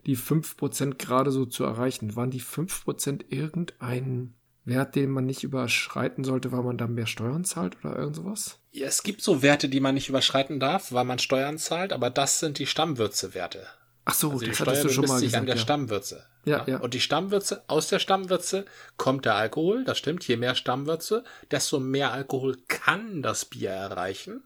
[0.07, 2.17] die 5% gerade so zu erreichen.
[2.17, 7.45] Waren die 5% irgendein Wert, den man nicht überschreiten sollte, weil man dann mehr Steuern
[7.45, 8.61] zahlt oder irgend sowas?
[8.71, 12.11] Ja, es gibt so Werte, die man nicht überschreiten darf, weil man Steuern zahlt, aber
[12.11, 13.67] das sind die Stammwürzewerte.
[14.11, 15.41] Ach so, Also das hattest du schon mal sich gesagt.
[15.41, 15.61] an der ja.
[15.61, 16.25] Stammwürze.
[16.47, 16.79] Ja, ja.
[16.79, 18.65] Und die Stammwürze, aus der Stammwürze
[18.97, 20.27] kommt der Alkohol, das stimmt.
[20.27, 24.43] Je mehr Stammwürze, desto mehr Alkohol kann das Bier erreichen.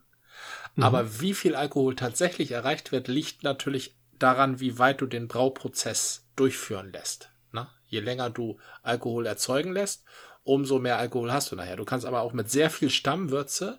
[0.74, 0.82] Mhm.
[0.82, 6.26] Aber wie viel Alkohol tatsächlich erreicht wird, liegt natürlich daran, wie weit du den Brauprozess
[6.34, 7.30] durchführen lässt.
[7.52, 7.70] Na?
[7.86, 10.02] Je länger du Alkohol erzeugen lässt,
[10.42, 11.76] umso mehr Alkohol hast du nachher.
[11.76, 13.78] Du kannst aber auch mit sehr viel Stammwürze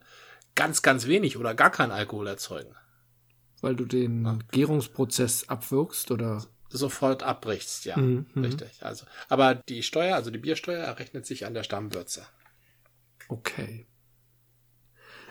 [0.55, 2.73] ganz, ganz wenig oder gar keinen Alkohol erzeugen.
[3.63, 7.97] Weil du den Gärungsprozess abwirkst oder Sofort abbrichst, ja.
[7.97, 8.43] Mhm, mhm.
[8.43, 8.83] Richtig.
[8.83, 12.25] Also, aber die Steuer, also die Biersteuer, errechnet sich an der Stammwürze.
[13.29, 13.87] okay.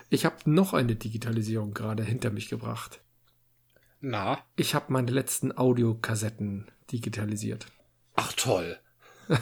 [0.08, 3.00] Ich habe noch eine Digitalisierung gerade hinter mich gebracht.
[4.00, 7.66] Na, Ich habe meine letzten Audiokassetten digitalisiert.
[8.14, 8.78] ach toll.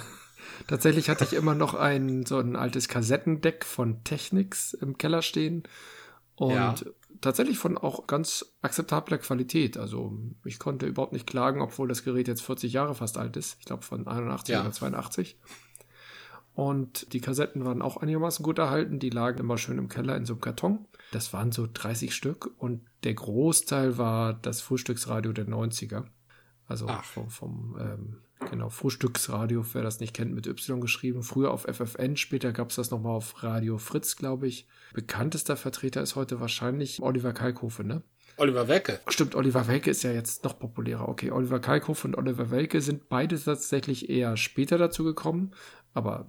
[0.69, 5.63] Tatsächlich hatte ich immer noch ein so ein altes Kassettendeck von Technics im Keller stehen
[6.35, 6.75] und Ja.
[7.21, 9.77] Tatsächlich von auch ganz akzeptabler Qualität.
[9.77, 13.57] Also ich konnte überhaupt nicht klagen, obwohl das Gerät jetzt 40 Jahre fast alt ist.
[13.61, 14.61] Ich glaube von 81 Ja.
[14.63, 15.39] oder 82.
[16.55, 18.99] Und die Kassetten waren auch einigermaßen gut erhalten.
[18.99, 20.87] Die lagen immer schön im Keller in so einem Karton.
[21.13, 26.05] Das waren so 30 Stück und der Großteil war das Frühstücksradio der 90er.
[26.67, 27.05] Also Ach.
[27.05, 28.17] vom, vom ähm,
[28.49, 31.23] genau, Frühstücksradio, wer das nicht kennt, mit Y geschrieben.
[31.23, 34.67] Früher auf FFN, später gab es das nochmal auf Radio Fritz, glaube ich.
[34.95, 38.03] Bekanntester Vertreter ist heute wahrscheinlich Oliver Kalkofe, ne?
[38.37, 39.01] Oliver Welke.
[39.09, 41.09] Stimmt, Oliver Welke ist ja jetzt noch populärer.
[41.09, 45.51] Okay, Oliver Kalkofe und Oliver Welke sind beide tatsächlich eher später dazu gekommen,
[45.93, 46.27] aber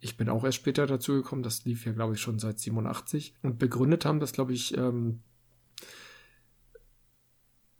[0.00, 1.44] ich bin auch erst später dazu gekommen.
[1.44, 3.34] Das lief ja, glaube ich, schon seit 87.
[3.42, 5.20] Und begründet haben das, glaube ich, ähm,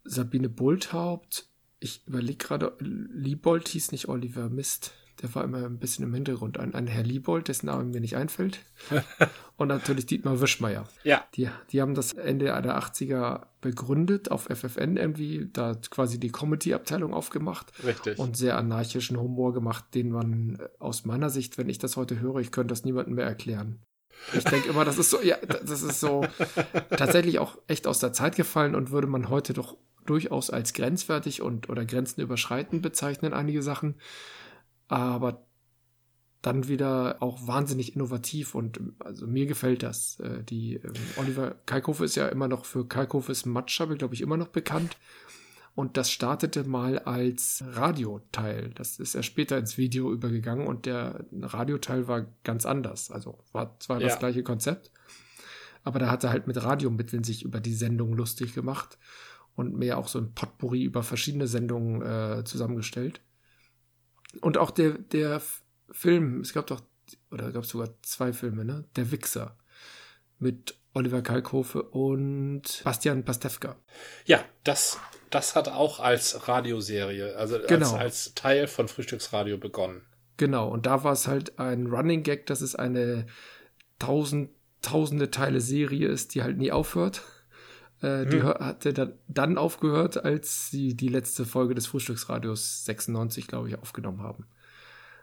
[0.05, 1.49] Sabine Bulthaupt.
[1.83, 4.92] Ich überlege gerade, Liebold hieß nicht Oliver Mist.
[5.21, 6.57] Der war immer ein bisschen im Hintergrund.
[6.59, 8.61] Ein, ein Herr Liebold, dessen Name mir nicht einfällt.
[9.57, 10.85] Und natürlich Dietmar Wischmeier.
[11.03, 11.25] Ja.
[11.35, 17.12] Die, die haben das Ende der 80er begründet, auf FFN irgendwie, da quasi die Comedy-Abteilung
[17.12, 18.16] aufgemacht Richtig.
[18.16, 22.37] und sehr anarchischen Humor gemacht, den man aus meiner Sicht, wenn ich das heute höre,
[22.37, 23.81] ich könnte das niemandem mehr erklären.
[24.35, 26.25] Ich denke immer, das ist so, ja, das ist so
[26.90, 31.43] tatsächlich auch echt aus der Zeit gefallen und würde man heute doch durchaus als grenzwertig
[31.43, 33.97] und oder grenzenüberschreitend bezeichnen, einige Sachen.
[34.88, 35.45] Aber
[36.43, 40.19] dann wieder auch wahnsinnig innovativ und also mir gefällt das.
[40.21, 44.37] Äh, Die ähm, Oliver Kalkofe ist ja immer noch für Kalkofes Matschabel, glaube ich, immer
[44.37, 44.97] noch bekannt.
[45.75, 48.73] Und das startete mal als Radioteil.
[48.75, 53.11] Das ist ja später ins Video übergegangen und der Radioteil war ganz anders.
[53.11, 54.09] Also war zwar Ja.
[54.09, 54.91] das gleiche Konzept,
[55.85, 58.99] aber da hat er halt mit Radiomitteln sich über die Sendung lustig gemacht
[59.55, 63.21] und mehr auch so ein Potpourri über verschiedene Sendungen äh, zusammengestellt.
[64.41, 65.43] Und auch der, der
[65.91, 66.83] Film, es gab doch,
[67.31, 68.85] oder gab es sogar zwei Filme, ne?
[68.97, 69.57] Der Wichser
[70.38, 73.77] mit Oliver Kalkofe und Bastian Pastewka.
[74.27, 74.99] Ja, das,
[75.31, 77.93] das hat auch als Radioserie, also Genau.
[77.93, 80.03] als, als Teil von Frühstücksradio begonnen.
[80.37, 83.27] Genau, und da war es halt ein Running Gag, dass es eine
[83.99, 84.51] tausend,
[84.83, 87.23] tausende Teile Serie ist, die halt nie aufhört.
[88.03, 88.49] Äh, Die Hm.
[88.49, 94.23] hatte dann, dann aufgehört, als sie die letzte Folge des Frühstücksradios 96, glaube ich, aufgenommen
[94.23, 94.47] haben.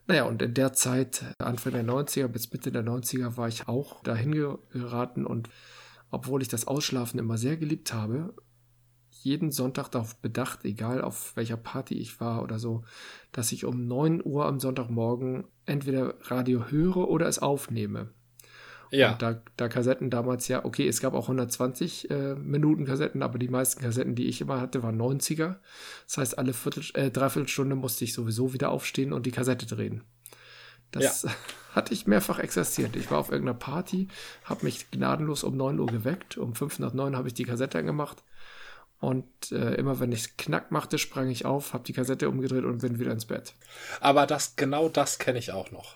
[0.07, 4.01] Naja, und in der Zeit, Anfang der 90er bis Mitte der 90er, war ich auch
[4.01, 4.31] dahin
[4.71, 5.49] geraten und
[6.09, 8.33] obwohl ich das Ausschlafen immer sehr geliebt habe,
[9.11, 12.83] jeden Sonntag darauf bedacht, egal auf welcher Party ich war oder so,
[13.31, 18.09] dass ich um 9 Uhr am Sonntagmorgen entweder Radio höre oder es aufnehme.
[18.91, 23.21] Ja, Und da, da Kassetten damals ja, okay, es gab auch 120 äh, Minuten Kassetten,
[23.21, 25.55] aber die meisten Kassetten, die ich immer hatte, waren 90er.
[26.07, 30.03] Das heißt, alle Viertel, äh, Dreiviertelstunde musste ich sowieso wieder aufstehen und die Kassette drehen.
[30.91, 31.27] Das
[31.75, 32.95] hatte ich mehrfach exerziert.
[32.95, 34.07] Ich war auf irgendeiner Party,
[34.43, 36.37] habe mich gnadenlos um 9 Uhr geweckt.
[36.37, 38.23] Um 5 nach 9 habe ich die Kassette angemacht.
[38.99, 42.81] Und äh, immer wenn ich Knack machte, sprang ich auf, habe die Kassette umgedreht und
[42.81, 43.53] bin wieder ins Bett.
[44.01, 45.95] aber das, genau das kenne ich auch noch.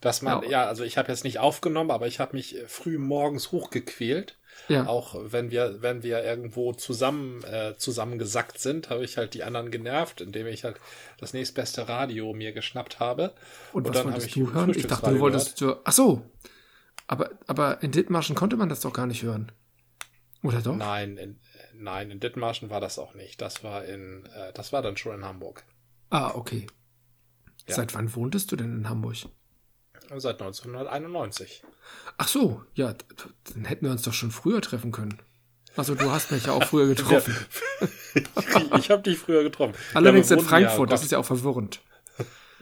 [0.00, 0.48] Dass man, Ja.
[0.48, 4.38] ja, also ich habe jetzt nicht aufgenommen, aber ich habe mich früh morgens hochgequält.
[4.68, 9.44] Ja, Auch wenn wir, wenn wir irgendwo zusammen, äh, zusammengesackt sind, habe ich halt die
[9.44, 10.78] anderen genervt, indem ich halt
[11.18, 13.34] das nächstbeste Radio mir geschnappt habe.
[13.72, 14.70] Und, was dann habe wolltest ich du hören?
[14.70, 15.80] Ich dachte, du wolltest so.
[15.84, 16.22] Ach so.
[17.06, 19.52] Aber, aber in Dithmarschen konnte man das doch gar nicht hören.
[20.42, 20.76] Oder doch?
[20.76, 21.40] Nein, in,
[21.74, 23.40] nein, in Dithmarschen war das auch nicht.
[23.40, 25.64] Das war in, äh, das war dann schon in Hamburg.
[26.10, 26.66] Ah, okay.
[27.68, 27.74] Ja.
[27.74, 29.16] Seit wann wohntest du denn in Hamburg?
[30.16, 31.62] Seit 1991.
[32.18, 32.94] Ach so, ja,
[33.54, 35.20] dann hätten wir uns doch schon früher treffen können.
[35.76, 37.36] Also du hast mich ja auch früher getroffen.
[38.78, 39.74] ich habe dich früher getroffen.
[39.94, 41.80] Allerdings in wohnen ja- Frankfurt, das ist ja auch verwirrend.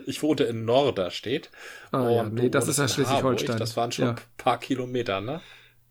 [0.07, 1.50] Ich wohnte in Norderstedt.
[1.92, 3.59] Ah, ja, nee, das ist ja Schleswig-Holstein.
[3.59, 4.11] Das waren schon ja.
[4.12, 5.40] ein paar Kilometer, ne?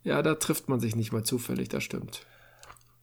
[0.04, 2.26] Ja, da trifft man sich nicht mal zufällig, das stimmt.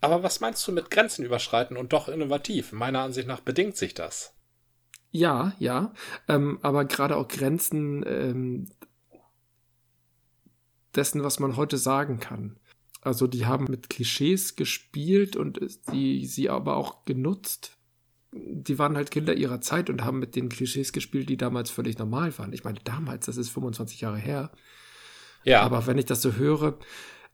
[0.03, 2.73] Aber was meinst du mit Grenzen überschreiten und doch innovativ?
[2.73, 4.35] Meiner Ansicht nach bedingt sich das.
[5.11, 5.93] Ja, ja.
[6.29, 8.69] Ähm, aber gerade auch Grenzen ähm,
[10.95, 12.57] dessen, was man heute sagen kann.
[13.03, 15.61] Also die haben mit Klischees gespielt und
[15.93, 17.79] die sie aber auch genutzt.
[18.33, 21.99] Die waren halt Kinder ihrer Zeit und haben mit den Klischees gespielt, die damals völlig
[21.99, 22.53] normal waren.
[22.53, 24.53] Ich meine, damals, das ist 25 Jahre her.
[25.45, 25.63] Ja.
[25.63, 26.79] Aber wenn ich das so höre,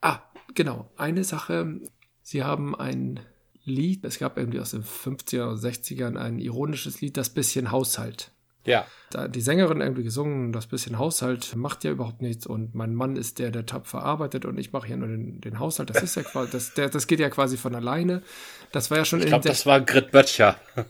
[0.01, 0.21] ah,
[0.55, 1.81] genau, eine Sache,
[2.23, 3.21] sie haben ein
[3.67, 8.31] Lied, es gab irgendwie aus den 50er oder 60ern ein ironisches Lied, das bisschen Haushalt.
[8.65, 8.87] Ja.
[9.11, 13.17] Da die Sängerin irgendwie gesungen, das bisschen Haushalt macht ja überhaupt nichts und mein Mann
[13.17, 15.91] ist der, der tapfer arbeitet und ich mache ja nur den, den Haushalt.
[15.91, 18.23] Das ist ja quasi, das, der, das geht ja quasi von alleine.
[18.73, 20.57] Das war ja schon ich glaube, das war Grit Böttcher.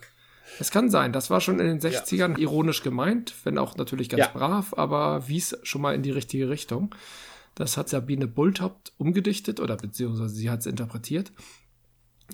[0.58, 2.38] Es kann sein, das war schon in den 60ern ja.
[2.38, 4.30] ironisch gemeint, wenn auch natürlich ganz ja.
[4.32, 6.94] brav, aber wies schon mal in die richtige Richtung.
[7.54, 11.30] Das hat Sabine Bulthaupt umgedichtet oder beziehungsweise sie hat es interpretiert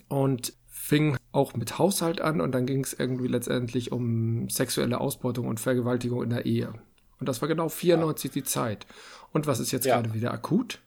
[0.09, 5.47] und fing auch mit Haushalt an und dann ging es irgendwie letztendlich um sexuelle Ausbeutung
[5.47, 6.75] und Vergewaltigung in der Ehe.
[7.21, 8.33] Und das war genau 94 ja.
[8.35, 8.87] die Zeit.
[9.33, 9.95] Und was ist jetzt ja.
[9.95, 10.81] gerade wieder akut?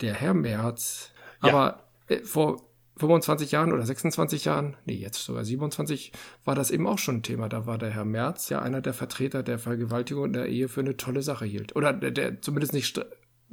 [0.00, 1.10] Der Herr Merz.
[1.40, 2.62] Aber äh, vor
[2.96, 6.12] 25 Jahren oder 26 Jahren, nee, jetzt sogar 27,
[6.44, 7.48] war das eben auch schon ein Thema.
[7.48, 10.80] Da war der Herr Merz ja einer der Vertreter der Vergewaltigung in der Ehe für
[10.80, 11.76] eine tolle Sache hielt.
[11.76, 12.98] Oder der, der zumindest nicht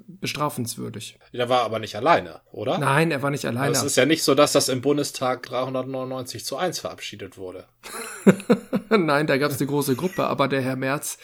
[0.07, 1.17] bestrafenswürdig.
[1.31, 2.77] Er war aber nicht alleine, oder?
[2.77, 3.71] Nein, er war nicht alleine.
[3.71, 7.65] Es ist ja nicht so, dass das im Bundestag 399 zu 1 verabschiedet wurde.
[8.89, 11.17] Nein, da gab es eine große Gruppe, aber der Herr Merz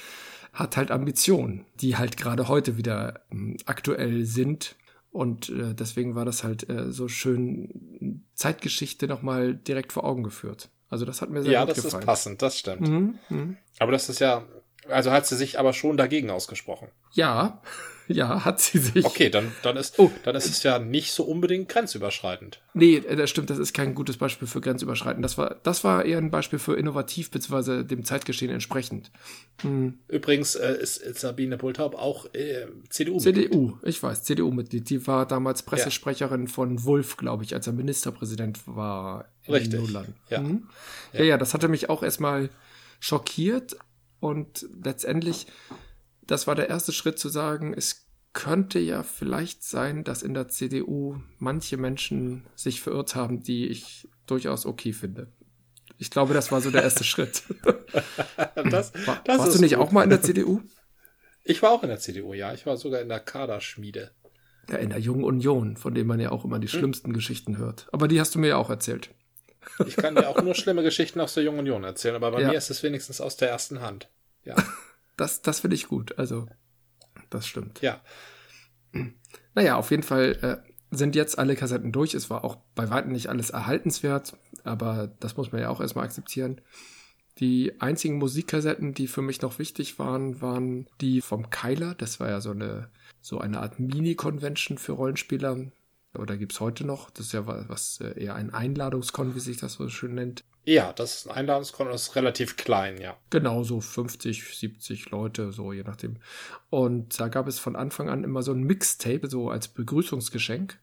[0.53, 4.75] hat halt Ambitionen, die halt gerade heute wieder äh, aktuell sind.
[5.11, 10.69] Und äh, deswegen war das halt äh, so schön Zeitgeschichte nochmal direkt vor Augen geführt.
[10.89, 11.91] Also das hat mir sehr ja, gut gefallen.
[11.91, 12.88] Ja, das ist passend, das stimmt.
[12.88, 13.55] Mhm, mh.
[13.79, 14.43] Aber das ist ja,
[14.89, 16.89] also hat sie sich aber schon dagegen ausgesprochen.
[17.13, 17.61] Ja,
[18.13, 19.06] ja, hat sie sich.
[19.06, 20.12] Okay, dann, dann, ist, oh.
[20.24, 22.62] dann ist es ja nicht so unbedingt grenzüberschreitend.
[22.74, 25.24] Nee, äh, das stimmt, das ist kein gutes Beispiel für grenzüberschreitend.
[25.24, 29.12] Das war, das war eher ein Beispiel für innovativ, beziehungsweise dem Zeitgeschehen entsprechend.
[29.62, 30.00] Hm.
[30.08, 33.20] Übrigens äh, ist Sabine Bulthaup auch äh, CDU.
[33.20, 34.89] CDU, ich weiß, CDU-Mitglied.
[34.89, 36.52] Die war damals Pressesprecherin ja.
[36.52, 39.80] von Wulff, glaube ich, als er Ministerpräsident war in Richtig.
[40.30, 40.41] Ja.
[40.41, 40.68] Mhm.
[41.13, 41.20] ja.
[41.20, 42.50] ja, ja, das hatte mich auch erstmal
[43.00, 43.78] schockiert
[44.20, 45.48] und letztendlich
[46.27, 50.49] das war der erste Schritt zu sagen, es könnte ja vielleicht sein, dass in der
[50.49, 55.31] CDU manche Menschen sich verirrt haben, die ich durchaus okay finde.
[55.97, 57.43] Ich glaube, das war so der erste Schritt.
[58.55, 59.83] das, war, das warst du nicht gut.
[59.83, 60.61] auch mal in der CDU?
[61.43, 62.53] Ich war auch in der CDU, ja.
[62.53, 64.11] Ich war sogar in der Kaderschmiede.
[64.69, 66.79] Ja, in der Jungen Union, von dem man ja auch immer die hm.
[66.79, 67.13] schlimmsten hm.
[67.13, 67.88] Geschichten hört.
[67.91, 69.11] Aber die hast du mir ja auch erzählt.
[69.85, 72.49] Ich kann dir auch nur schlimme Geschichten aus der Jungen Union erzählen, aber bei ja.
[72.49, 74.09] mir ist es wenigstens aus der ersten Hand.
[74.43, 74.55] Ja.
[75.17, 76.17] Das, das finde ich gut.
[76.17, 76.47] Also,
[77.30, 77.82] das stimmt.
[77.82, 78.01] Ja.
[79.54, 82.13] Naja, auf jeden Fall äh, sind jetzt alle Kassetten durch.
[82.13, 86.06] Es war auch bei weitem nicht alles erhaltenswert, aber das muss man ja auch erstmal
[86.06, 86.62] akzeptieren.
[87.39, 91.93] Die einzigen Musikkassetten, die für mich noch wichtig waren, waren die vom Keiler.
[91.95, 92.89] Das war ja so eine,
[93.21, 95.71] so eine Art Mini-Convention für Rollenspieler.
[96.17, 97.10] Oder gibt es heute noch?
[97.10, 100.43] Das ist ja was, äh, eher ein Einladungskon, wie sich das so schön nennt.
[100.65, 103.15] Ja, das ist ein Einladungskonto, das ist relativ klein, ja.
[103.30, 106.17] Genau, so 50, 70 Leute, so je nachdem.
[106.69, 110.80] Und da gab es von Anfang an immer so ein Mixtape, so als Begrüßungsgeschenk.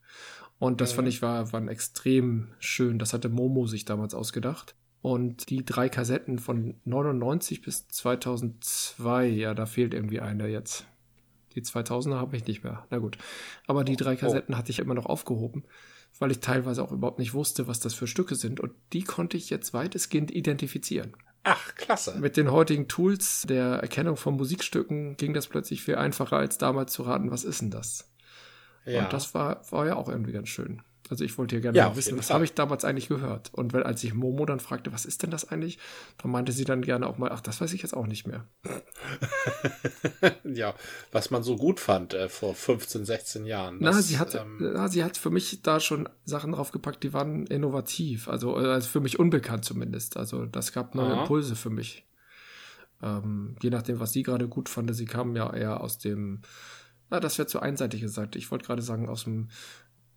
[0.59, 0.97] Und das mhm.
[0.97, 3.01] fand ich war, war extrem schön.
[3.01, 4.77] Das hatte Momo sich damals ausgedacht.
[5.01, 10.87] Und die drei Kassetten von 99 bis 2002, ja, da fehlt irgendwie eine jetzt.
[11.55, 12.87] Die 2000er habe ich nicht mehr.
[12.91, 13.19] Na gut.
[13.67, 14.17] Aber die drei oh.
[14.17, 14.59] Kassetten oh.
[14.59, 15.65] hatte ich immer noch aufgehoben
[16.19, 18.61] weil ich teilweise auch überhaupt nicht wusste, was das für Stücke sind.
[18.61, 21.17] Und die konnte ich jetzt weitestgehend identifizieren.
[21.45, 22.19] Ach, klasse.
[22.21, 26.93] Mit den heutigen Tools der Erkennung von Musikstücken ging das plötzlich viel einfacher, als damals
[26.93, 28.12] zu raten, was ist denn das?
[28.85, 29.05] Ja.
[29.05, 30.83] Und das war, war ja auch irgendwie ganz schön.
[31.12, 33.51] Also ich wollte hier gerne ja, wissen, was habe ich damals eigentlich gehört?
[33.53, 35.79] Und wenn, als ich Momo dann fragte, was ist denn das eigentlich,
[36.16, 38.46] dann meinte sie dann gerne auch mal, ach, das weiß ich jetzt auch nicht mehr.
[40.44, 40.75] ja,
[41.11, 43.79] was man so gut fand äh, vor 15, 16 Jahren.
[43.81, 47.12] Das, na, sie hat, ähm, na, sie hat für mich da schon Sachen draufgepackt, die
[47.12, 50.16] waren innovativ, also, äh, also für mich unbekannt zumindest.
[50.16, 51.20] Also das gab neue aha.
[51.20, 52.07] Impulse für mich.
[53.03, 56.40] Ähm, je nachdem, was sie gerade gut fand, sie kam ja eher aus dem,
[57.11, 58.35] na, das wäre zu einseitig gesagt.
[58.35, 59.51] Ich wollte gerade sagen, aus dem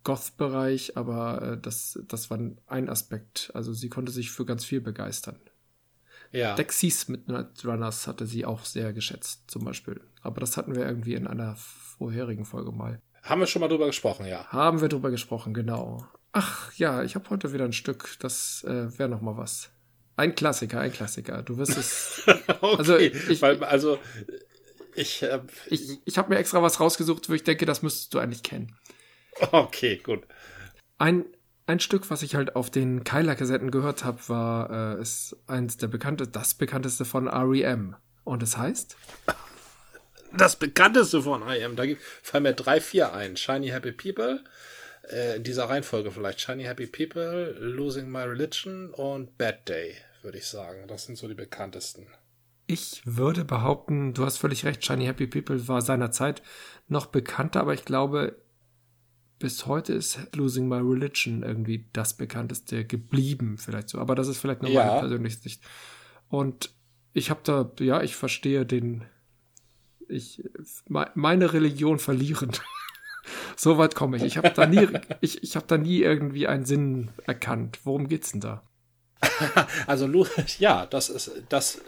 [0.06, 2.38] Goth-Bereich, aber äh, das, das war
[2.68, 3.50] ein Aspekt.
[3.54, 5.36] Also sie konnte sich für ganz viel begeistern.
[6.32, 6.54] Ja.
[6.54, 10.00] Dexys Midnight Runners hatte sie auch sehr geschätzt, zum Beispiel.
[10.22, 13.00] Aber das hatten wir irgendwie in einer vorherigen Folge mal.
[13.22, 14.46] Haben wir schon mal drüber gesprochen, ja.
[14.46, 16.06] Haben wir drüber gesprochen, genau.
[16.32, 19.70] Ach ja, ich habe heute wieder ein Stück, das äh, wäre noch mal was.
[20.16, 21.42] Ein Klassiker, ein Klassiker.
[21.42, 22.22] Du wirst es.
[22.60, 23.98] okay, Also, ich- weil, also
[24.94, 28.18] ich, äh, Ich, ich habe mir extra was rausgesucht, wo ich denke, das müsstest du
[28.18, 28.76] eigentlich kennen.
[29.52, 30.26] okay, gut.
[30.98, 31.26] Ein,
[31.66, 35.88] ein Stück, was ich halt auf den Kyla-Kassetten gehört habe, war äh, ist eins der
[35.88, 37.96] bekannte, das bekannteste von REM.
[38.24, 38.96] Und es heißt?
[40.36, 41.84] Das bekannteste von IM, da
[42.22, 43.36] fallen mir drei, vier ein.
[43.36, 44.42] Shiny Happy People,
[45.08, 46.40] äh, in dieser Reihenfolge vielleicht.
[46.40, 50.88] Shiny Happy People, Losing My Religion und Bad Day, würde ich sagen.
[50.88, 52.06] Das sind so die bekanntesten.
[52.66, 56.42] Ich würde behaupten, du hast völlig recht, Shiny Happy People war seinerzeit
[56.88, 58.36] noch bekannter, aber ich glaube,
[59.38, 63.98] bis heute ist Losing My Religion irgendwie das bekannteste geblieben, vielleicht so.
[63.98, 64.86] Aber das ist vielleicht nur Ja.
[64.86, 65.62] meine persönliche Sicht.
[66.28, 66.70] Und
[67.12, 69.04] ich habe da, ja, ich verstehe den,
[70.08, 70.42] ich,
[70.88, 72.50] me- meine Religion verlieren.
[73.56, 74.22] so weit komme ich.
[74.22, 74.88] Ich habe da nie,
[75.20, 77.80] ich, ich habe da nie irgendwie einen Sinn erkannt.
[77.84, 78.62] Worum geht's denn da?
[79.86, 80.08] Also,
[80.58, 81.80] ja, das ist, das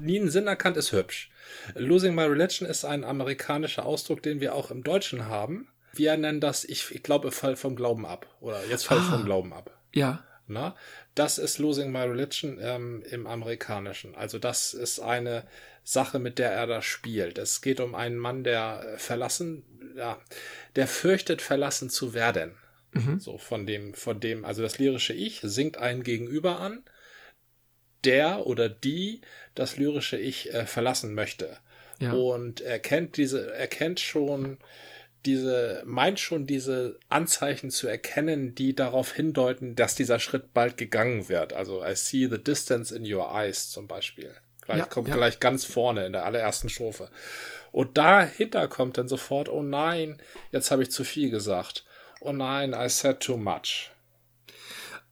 [0.00, 1.30] nie einen Sinn erkannt, ist hübsch.
[1.74, 5.68] Losing My Religion ist ein amerikanischer Ausdruck, den wir auch im Deutschen haben.
[5.98, 8.26] Wir nennen das, ich, ich glaube, Fall vom Glauben ab.
[8.40, 9.10] Oder jetzt Fall Ah.
[9.10, 9.70] vom Glauben ab.
[9.92, 10.76] Ja, Na,
[11.16, 14.14] das ist Losing My Religion ähm, im Amerikanischen.
[14.14, 15.42] Also das ist eine
[15.82, 17.38] Sache, mit der er da spielt.
[17.38, 19.64] Es geht um einen Mann, der äh, verlassen,
[19.96, 20.20] ja,
[20.76, 22.54] der fürchtet, verlassen zu werden.
[23.18, 26.82] So von dem, von dem, also das lyrische Ich singt einen Gegenüber an,
[28.04, 29.20] der oder die
[29.54, 31.58] das lyrische Ich äh, verlassen möchte.
[31.98, 32.12] ja.
[32.12, 34.58] Und er kennt diese, er kennt schon
[35.26, 41.28] diese, meint schon diese Anzeichen zu erkennen, die darauf hindeuten, dass dieser Schritt bald gegangen
[41.28, 41.52] wird.
[41.52, 44.34] Also I see the distance in your eyes zum Beispiel.
[44.62, 45.14] Gleich, Ja, kommt ja.
[45.16, 47.10] gleich ganz vorne in der allerersten Strophe.
[47.72, 50.20] Und dahinter kommt dann sofort, oh nein,
[50.52, 51.84] jetzt habe ich zu viel gesagt.
[52.20, 53.90] Oh nein, I said too much.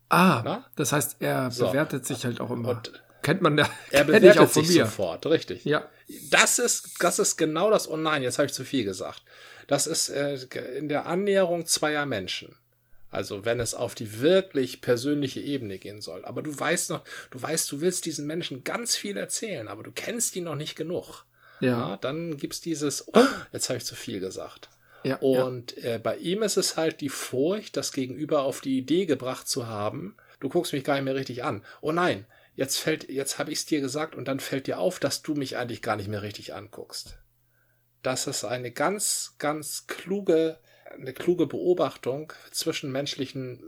[0.08, 0.66] Ah, Na?
[0.76, 1.66] das heißt, er So.
[1.68, 2.70] bewertet sich halt auch immer.
[2.70, 3.68] Und Kennt man ja.
[3.90, 4.84] er ich auch bewertet von sich mir.
[4.86, 5.64] sofort, richtig.
[5.64, 5.88] Ja,
[6.30, 9.22] Das ist, das ist genau das, oh nein, jetzt habe ich zu viel gesagt.
[9.66, 10.36] Das ist äh,
[10.76, 12.56] in der Annäherung zweier Menschen.
[13.14, 16.24] Also wenn es auf die wirklich persönliche Ebene gehen soll.
[16.24, 19.92] Aber du weißt noch, du weißt, du willst diesen Menschen ganz viel erzählen, aber du
[19.92, 21.24] kennst ihn noch nicht genug.
[21.60, 24.68] ja, Ja, dann gibt's dieses, oh, jetzt habe ich zu viel gesagt.
[25.04, 25.18] ja.
[25.22, 25.44] ja.
[25.44, 29.46] Und äh, bei ihm ist es halt die Furcht, das Gegenüber auf die Idee gebracht
[29.46, 31.62] zu haben, du guckst mich gar nicht mehr richtig an.
[31.82, 34.98] Oh nein, jetzt fällt, jetzt habe ich es dir gesagt und dann fällt dir auf,
[34.98, 37.16] dass du mich eigentlich gar nicht mehr richtig anguckst.
[38.04, 40.58] Das ist eine ganz, ganz kluge,
[40.96, 43.62] eine kluge Beobachtung zwischenmenschlichen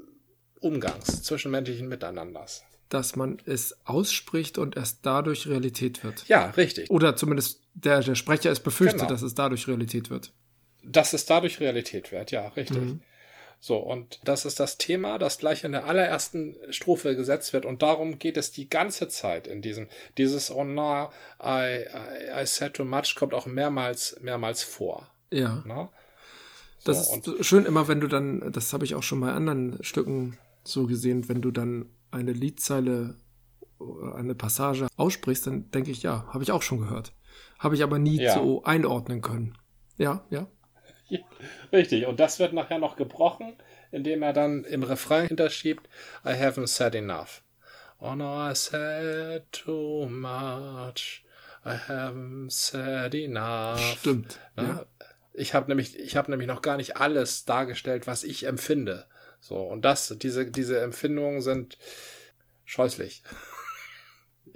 [0.60, 2.62] Umgangs, zwischenmenschlichen Miteinanders.
[2.88, 6.28] Dass man es ausspricht und erst dadurch Realität wird.
[6.28, 6.88] Ja, richtig.
[6.90, 9.10] Oder zumindest der, der Sprecher es befürchtet, Genau.
[9.10, 10.32] dass es dadurch Realität wird.
[10.84, 12.78] dass es dadurch Realität wird, ja, richtig.
[13.58, 17.64] So, und das ist das Thema, das gleich in der allerersten Strophe gesetzt wird.
[17.64, 19.88] Und darum geht es die ganze Zeit in diesem,
[20.18, 21.10] dieses Oh no,
[21.42, 25.10] I, I, I said too much kommt auch mehrmals, mehrmals vor.
[25.32, 25.62] Ja.
[25.66, 25.88] Ne?
[26.84, 29.82] Das So, ist schön immer, wenn du dann, das habe ich auch schon bei anderen
[29.82, 33.16] Stücken so gesehen, wenn du dann eine Liedzeile,
[33.78, 37.12] oder eine Passage aussprichst, dann denke ich, ja, habe ich auch schon gehört.
[37.58, 38.34] Habe ich aber nie Ja.
[38.34, 39.58] so einordnen können.
[39.98, 40.46] Ja, ja.
[41.72, 43.56] Richtig, und das wird nachher noch gebrochen,
[43.90, 45.88] indem er dann im Refrain hinterschiebt,
[46.24, 47.42] I haven't said enough.
[47.98, 51.24] Oh no, I said too much.
[51.64, 53.80] I haven't said enough.
[53.98, 54.38] Stimmt.
[54.56, 54.62] Ja.
[54.62, 54.86] Ja.
[55.32, 59.06] Ich habe nämlich, ich habe nämlich noch gar nicht alles dargestellt, was ich empfinde.
[59.40, 61.78] So und das, diese, diese Empfindungen sind
[62.64, 63.22] scheußlich.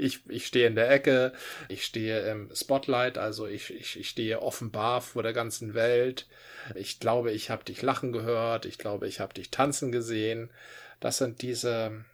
[0.01, 1.33] Ich, ich stehe in der Ecke,
[1.69, 6.27] ich stehe im Spotlight, also ich, ich, ich stehe offenbar vor der ganzen Welt.
[6.75, 10.51] Ich glaube, ich habe dich lachen gehört, ich glaube, ich habe dich tanzen gesehen.
[11.01, 12.05] Das sind diese,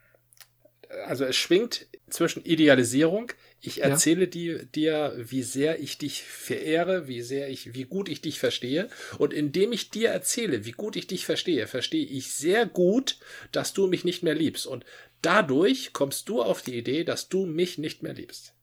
[1.07, 3.33] also es schwingt zwischen Idealisierung,
[3.67, 3.85] ich Ja.
[3.87, 8.39] erzähle die, dir, wie sehr ich dich verehre, wie sehr ich, wie gut ich dich
[8.39, 8.89] verstehe.
[9.19, 13.19] Und indem ich dir erzähle, wie gut ich dich verstehe, verstehe ich sehr gut,
[13.53, 14.67] dass du mich nicht mehr liebst.
[14.67, 14.85] Und
[15.23, 18.55] dadurch kommst du auf die Idee, dass du mich nicht mehr liebst.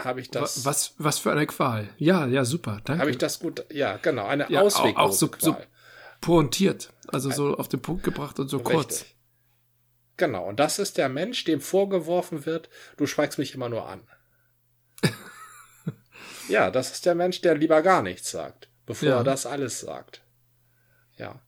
[0.00, 1.88] Habe ich das, Wa- Was, was für eine Qual.
[1.98, 2.80] Ja, ja, super.
[2.84, 3.00] Danke.
[3.00, 5.56] habe ich das gut, ja, genau, eine Ja, auch- Ausweglose auch so- so-
[6.20, 6.92] pointiert.
[7.08, 9.06] Also so auf den Punkt gebracht und so kurz.
[10.18, 14.06] Genau, und das ist der Mensch, dem vorgeworfen wird, du schweigst mich immer nur an.
[16.48, 19.16] ja, das ist der Mensch, der lieber gar nichts sagt, bevor Ja.
[19.18, 20.22] er das alles sagt.
[21.16, 21.40] Ja.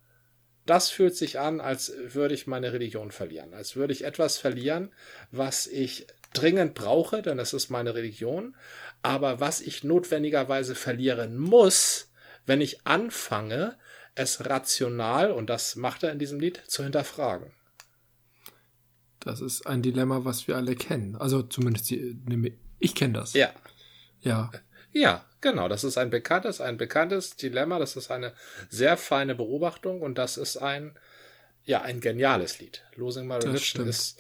[0.67, 4.95] Das fühlt sich an, als würde ich meine Religion verlieren, als würde ich etwas verlieren,
[5.33, 8.57] was ich dringend brauche, denn es ist meine Religion,
[9.03, 12.13] aber was ich notwendigerweise verlieren muss,
[12.47, 13.77] wenn ich anfange,
[14.15, 17.53] es rational, und das macht er in diesem Lied, zu hinterfragen.
[19.21, 21.17] Das ist ein Dilemma, was wir alle kennen.
[21.17, 22.17] Also zumindest die,
[22.79, 23.35] ich kenne das.
[23.35, 23.53] Ja.
[24.23, 24.51] Ja.
[24.93, 25.69] Ja, genau.
[25.69, 27.79] Das ist ein bekanntes, ein bekanntes Dilemma.
[27.79, 28.33] Das ist eine
[28.71, 30.97] sehr feine Beobachtung und das ist ein,
[31.65, 32.83] ja, ein geniales Lied.
[32.97, 34.19] Losing My Religion ist,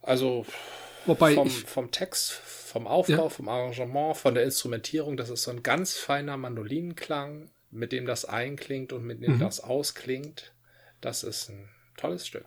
[0.00, 0.46] also,
[1.06, 3.28] Wobei vom, vom Text, vom Aufbau, Ja.
[3.28, 8.24] vom Arrangement, von der Instrumentierung, das ist so ein ganz feiner Mandolinenklang, mit dem das
[8.24, 9.40] einklingt und mit dem Mhm.
[9.40, 10.52] das ausklingt.
[11.00, 12.44] Das ist ein tolles Stück.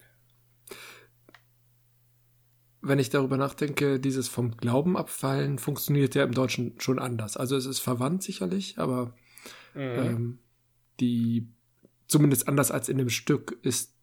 [2.87, 7.37] Wenn ich darüber nachdenke, dieses vom Glauben abfallen funktioniert ja im Deutschen schon anders.
[7.37, 9.13] Also es ist verwandt sicherlich, aber
[9.73, 9.81] Mhm.
[9.81, 10.39] ähm,
[10.99, 11.47] die
[12.07, 13.93] zumindest anders als in dem Stück ist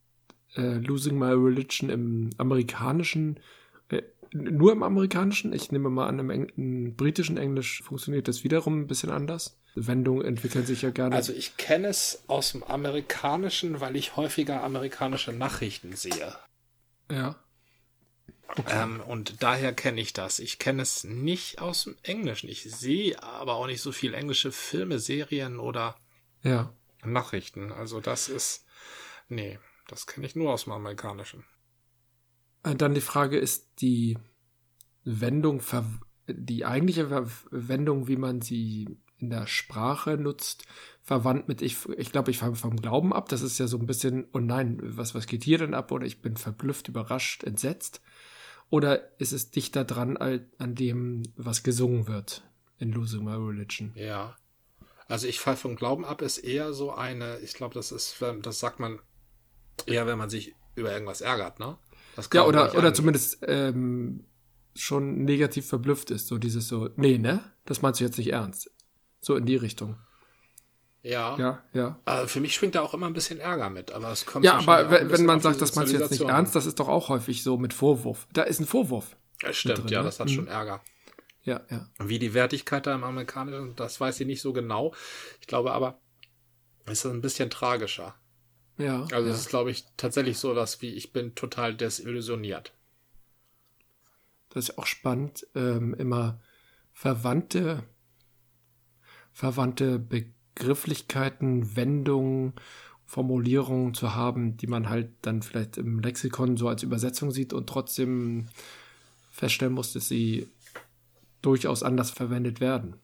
[0.56, 3.40] äh, Losing My Religion im amerikanischen
[3.88, 4.02] äh,
[4.32, 5.52] nur im amerikanischen.
[5.52, 9.58] Ich nehme mal an, im, Eng im britischen Englisch funktioniert das wiederum ein bisschen anders.
[9.74, 11.16] Wendungen entwickeln sich ja gerne.
[11.16, 16.34] Also ich kenne es aus dem Amerikanischen, weil ich häufiger amerikanische Nachrichten sehe.
[17.10, 17.36] ja.
[18.68, 20.38] Ähm, und daher kenne ich das.
[20.38, 22.48] Ich kenne es nicht aus dem Englischen.
[22.48, 25.96] Ich sehe aber auch nicht so viel englische Filme, Serien oder
[26.42, 26.72] Ja.
[27.04, 27.72] Nachrichten.
[27.72, 28.64] Also das ist.
[29.28, 31.44] Nee, das kenne ich nur aus dem Amerikanischen.
[32.62, 34.18] Äh, Dann die Frage ist die
[35.04, 35.62] Wendung,
[36.28, 40.64] die eigentliche Wendung, wie man sie in der Sprache nutzt,
[41.00, 43.28] verwandt mit ich, ich glaube, ich fange vom Glauben ab.
[43.28, 45.92] Das ist ja so ein bisschen, oh nein, was, was geht hier denn ab?
[45.92, 48.00] Oder ich bin verblüfft, überrascht, entsetzt.
[48.72, 52.42] Oder ist es dichter dran an dem, was gesungen wird
[52.78, 53.92] in Losing My Religion?
[53.94, 54.34] Ja.
[55.08, 58.60] Also ich fall vom Glauben ab ist eher so eine, ich glaube, das ist, das
[58.60, 58.98] sagt man
[59.84, 61.76] eher, wenn man sich über irgendwas ärgert, ne?
[62.16, 64.24] Das Ja, oder, oder zumindest ähm,
[64.74, 66.28] schon negativ verblüfft ist.
[66.28, 67.44] So dieses so, nee, ne?
[67.66, 68.70] Das meinst du jetzt nicht ernst.
[69.20, 69.98] So in die Richtung.
[71.02, 71.36] Ja.
[71.36, 71.98] Ja, ja.
[72.06, 74.58] Äh, für mich schwingt da auch immer ein bisschen Ärger mit, aber es kommt Ja,
[74.58, 77.42] aber wenn, man sagt, das meinst du jetzt nicht ernst, das ist doch auch häufig
[77.42, 78.28] so mit Vorwurf.
[78.32, 79.16] Da ist ein Vorwurf.
[79.42, 80.04] Ja, stimmt, drin, ja, ne?
[80.04, 80.32] das hat Mhm.
[80.32, 80.80] schon Ärger.
[81.42, 81.88] Ja, ja.
[81.98, 84.94] Wie die Wertigkeit da im Amerikanischen, das weiß ich nicht so genau.
[85.40, 85.98] Ich glaube aber,
[86.86, 88.14] es ist ein bisschen tragischer.
[88.78, 89.02] Ja.
[89.12, 89.34] Also ja.
[89.34, 92.72] es ist, glaube ich, tatsächlich so, dass wie ich bin total desillusioniert.
[94.50, 96.40] Das ist auch spannend, ähm, immer
[96.92, 97.82] verwandte,
[99.32, 99.98] verwandte
[100.54, 102.54] Begrifflichkeiten, Wendungen,
[103.04, 107.68] Formulierungen zu haben, die man halt dann vielleicht im Lexikon so als Übersetzung sieht und
[107.68, 108.48] trotzdem
[109.30, 110.48] feststellen muss, dass sie
[111.42, 112.96] durchaus anders verwendet werden.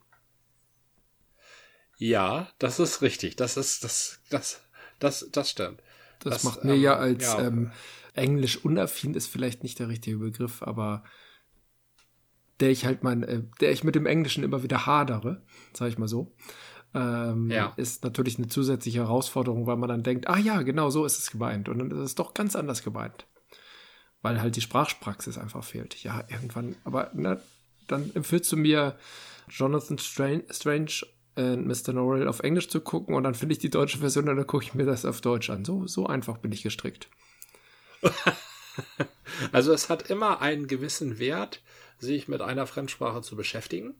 [1.97, 3.35] Ja, das ist richtig.
[3.35, 4.61] Das ist, das, das,
[4.99, 5.83] das, das stimmt.
[6.19, 7.47] Das, Das, macht mir ähm, ja als ja.
[7.47, 7.71] Ähm,
[8.13, 11.03] Englisch unaffin ist vielleicht nicht der richtige Begriff, aber
[12.59, 15.43] der ich halt mein, äh, der ich mit dem Englischen immer wieder hadere,
[15.73, 16.35] sage ich mal so,
[16.93, 17.73] ähm, Ja.
[17.77, 21.31] ist natürlich eine zusätzliche Herausforderung, weil man dann denkt, ah ja, genau so ist es
[21.31, 23.25] gemeint und dann ist es doch ganz anders gemeint,
[24.21, 26.01] weil halt die Sprachpraxis einfach fehlt.
[26.03, 27.41] Ja, irgendwann, aber ne,
[27.87, 28.97] dann empfiehlst du mir
[29.49, 30.91] Jonathan Strange, Strange
[31.35, 31.93] und Mr.
[31.93, 34.63] Norrell auf Englisch zu gucken und dann finde ich die deutsche Version und dann gucke
[34.65, 35.63] ich mir das auf Deutsch an.
[35.65, 37.09] So, so einfach bin ich gestrickt.
[39.51, 41.61] Also es hat immer einen gewissen Wert,
[41.97, 43.93] sich mit einer Fremdsprache zu beschäftigen.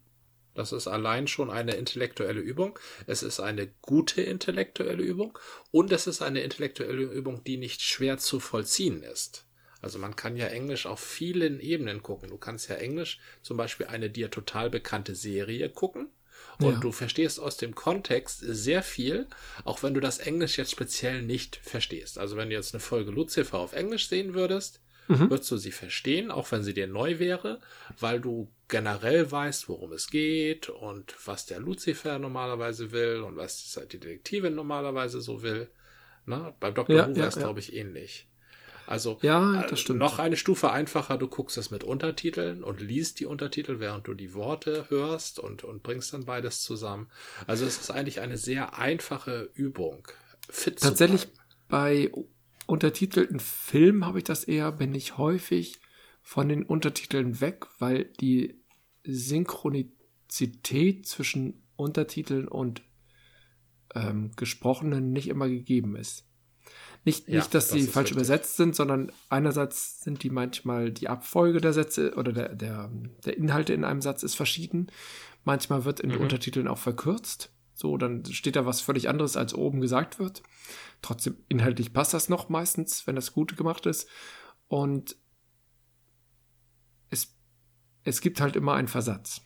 [0.60, 2.78] Das ist allein schon eine intellektuelle Übung.
[3.08, 5.40] Es ist eine gute intellektuelle Übung
[5.72, 9.46] und es ist eine intellektuelle Übung, die nicht schwer zu vollziehen ist.
[9.82, 12.30] Also man kann ja Englisch auf vielen Ebenen gucken.
[12.30, 16.10] Du kannst ja Englisch zum Beispiel eine dir total bekannte Serie gucken
[16.60, 16.80] und Ja.
[16.82, 19.28] du verstehst aus dem Kontext sehr viel,
[19.64, 22.18] auch wenn du das Englisch jetzt speziell nicht verstehst.
[22.18, 25.30] Also wenn du jetzt eine Folge Lucifer auf Englisch sehen würdest, Mhm.
[25.30, 27.62] würdest du sie verstehen, auch wenn sie dir neu wäre,
[27.98, 33.78] weil du generell weißt, worum es geht und was der Lucifer normalerweise will und was
[33.92, 35.70] die Detektivin normalerweise so will.
[36.26, 36.96] Na, beim Dr.
[36.96, 37.42] Ja, Who ja, es, ja.
[37.42, 38.28] glaube ich, ähnlich.
[38.86, 43.28] Also Ja, äh, noch eine Stufe einfacher, du guckst es mit Untertiteln und liest die
[43.28, 47.08] Untertitel, während du die Worte hörst und, und bringst dann beides zusammen.
[47.46, 50.08] Also es ist eigentlich eine sehr einfache Übung.
[50.50, 51.28] Fit Tatsächlich
[51.68, 52.12] bei
[52.66, 55.80] untertitelten Filmen habe ich das eher, bin ich häufig
[56.24, 58.59] von den Untertiteln weg, weil die
[59.14, 62.82] Synchronizität zwischen Untertiteln und
[63.96, 66.26] ähm, Gesprochenen nicht immer gegeben ist.
[67.06, 68.18] Nicht, Ja, nicht, dass das sie falsch richtig.
[68.18, 72.92] übersetzt sind, sondern einerseits sind die manchmal die Abfolge der Sätze oder der, der,
[73.26, 74.88] der Inhalte in einem Satz ist verschieden.
[75.46, 76.24] Manchmal wird in den Mhm.
[76.26, 77.52] Untertiteln auch verkürzt.
[77.74, 80.44] So, dann steht da was völlig anderes, als oben gesagt wird.
[81.02, 84.08] Trotzdem, inhaltlich passt das noch meistens, wenn das gut gemacht ist.
[84.68, 85.16] Und
[88.10, 89.42] es, gibt halt immer einen Versatz.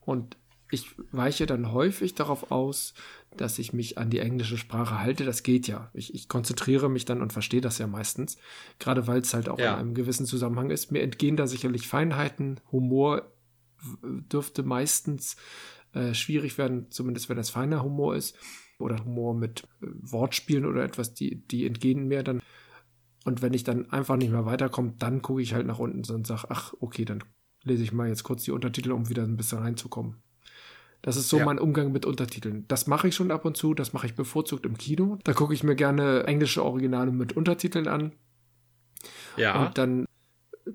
[0.00, 0.36] Und
[0.70, 2.94] ich weiche dann häufig darauf aus,
[3.36, 5.24] dass ich mich an die englische Sprache halte.
[5.24, 5.90] Das geht ja.
[5.94, 8.38] Ich, ich konzentriere mich dann und verstehe das ja meistens.
[8.78, 9.74] Gerade weil es halt auch ja.
[9.74, 10.92] in einem gewissen Zusammenhang ist.
[10.92, 12.60] Mir entgehen da sicherlich Feinheiten.
[12.72, 13.32] Humor
[14.02, 15.36] dürfte meistens
[15.92, 18.36] äh, schwierig werden, zumindest wenn es feiner Humor ist.
[18.78, 22.42] Oder Humor mit äh, Wortspielen oder etwas, die, die entgehen mir dann.
[23.24, 26.26] Und wenn ich dann einfach nicht mehr weiterkomme, dann gucke ich halt nach unten und
[26.26, 27.22] sage, ach, okay, dann
[27.64, 30.16] lese ich mal jetzt kurz die Untertitel, um wieder ein bisschen reinzukommen.
[31.02, 31.44] Das ist so ja.
[31.44, 32.64] mein Umgang mit Untertiteln.
[32.66, 35.18] Das mache ich schon ab und zu, das mache ich bevorzugt im Kino.
[35.24, 38.12] Da gucke ich mir gerne englische Originale mit Untertiteln an.
[39.36, 39.66] Ja.
[39.66, 40.06] Und dann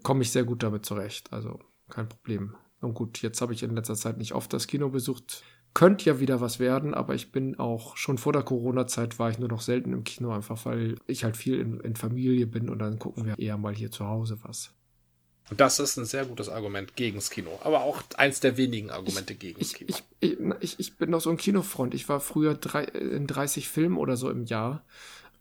[0.04, 1.34] komme ich sehr gut damit zurecht.
[1.34, 1.60] Also
[1.90, 2.56] kein Problem.
[2.80, 5.44] Und gut, jetzt habe ich in letzter Zeit nicht oft das Kino besucht.
[5.74, 9.40] Könnte ja wieder was werden, aber ich bin auch schon vor der Corona-Zeit war ich
[9.40, 12.80] nur noch selten im Kino, einfach weil ich halt viel in, in Familie bin und
[12.80, 14.76] dann gucken wir eher mal hier zu Hause was.
[15.50, 17.60] Und das ist ein sehr gutes Argument gegen das Kino.
[17.64, 19.92] Aber auch eins der wenigen Argumente ich, gegen das Kino.
[20.20, 21.94] Ich, ich, ich, bin doch so ein Kinofront.
[21.94, 24.86] Ich war früher drei, in 30 Filmen oder so im Jahr.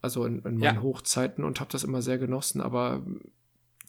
[0.01, 0.83] Also in, in meinen ja.
[0.83, 2.61] Hochzeiten und habe das immer sehr genossen.
[2.61, 3.03] Aber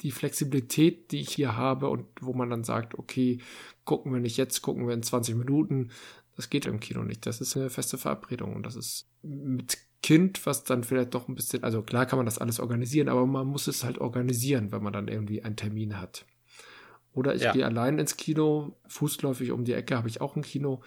[0.02, 3.40] die Flexibilität, die ich hier habe und wo man dann sagt, okay,
[3.86, 5.92] gucken wir nicht jetzt, gucken wir in 20 Minuten,
[6.36, 7.26] das geht im Kino nicht.
[7.26, 11.36] Das ist eine feste Verabredung und das ist mit Kind, was dann vielleicht doch ein
[11.36, 14.82] bisschen, also klar kann man das alles organisieren, aber man muss es halt organisieren, wenn
[14.82, 16.26] man dann irgendwie einen Termin hat.
[17.12, 17.52] Oder ich ja.
[17.52, 20.82] gehe allein ins Kino, fußläufig um die Ecke habe ich auch ein Kino,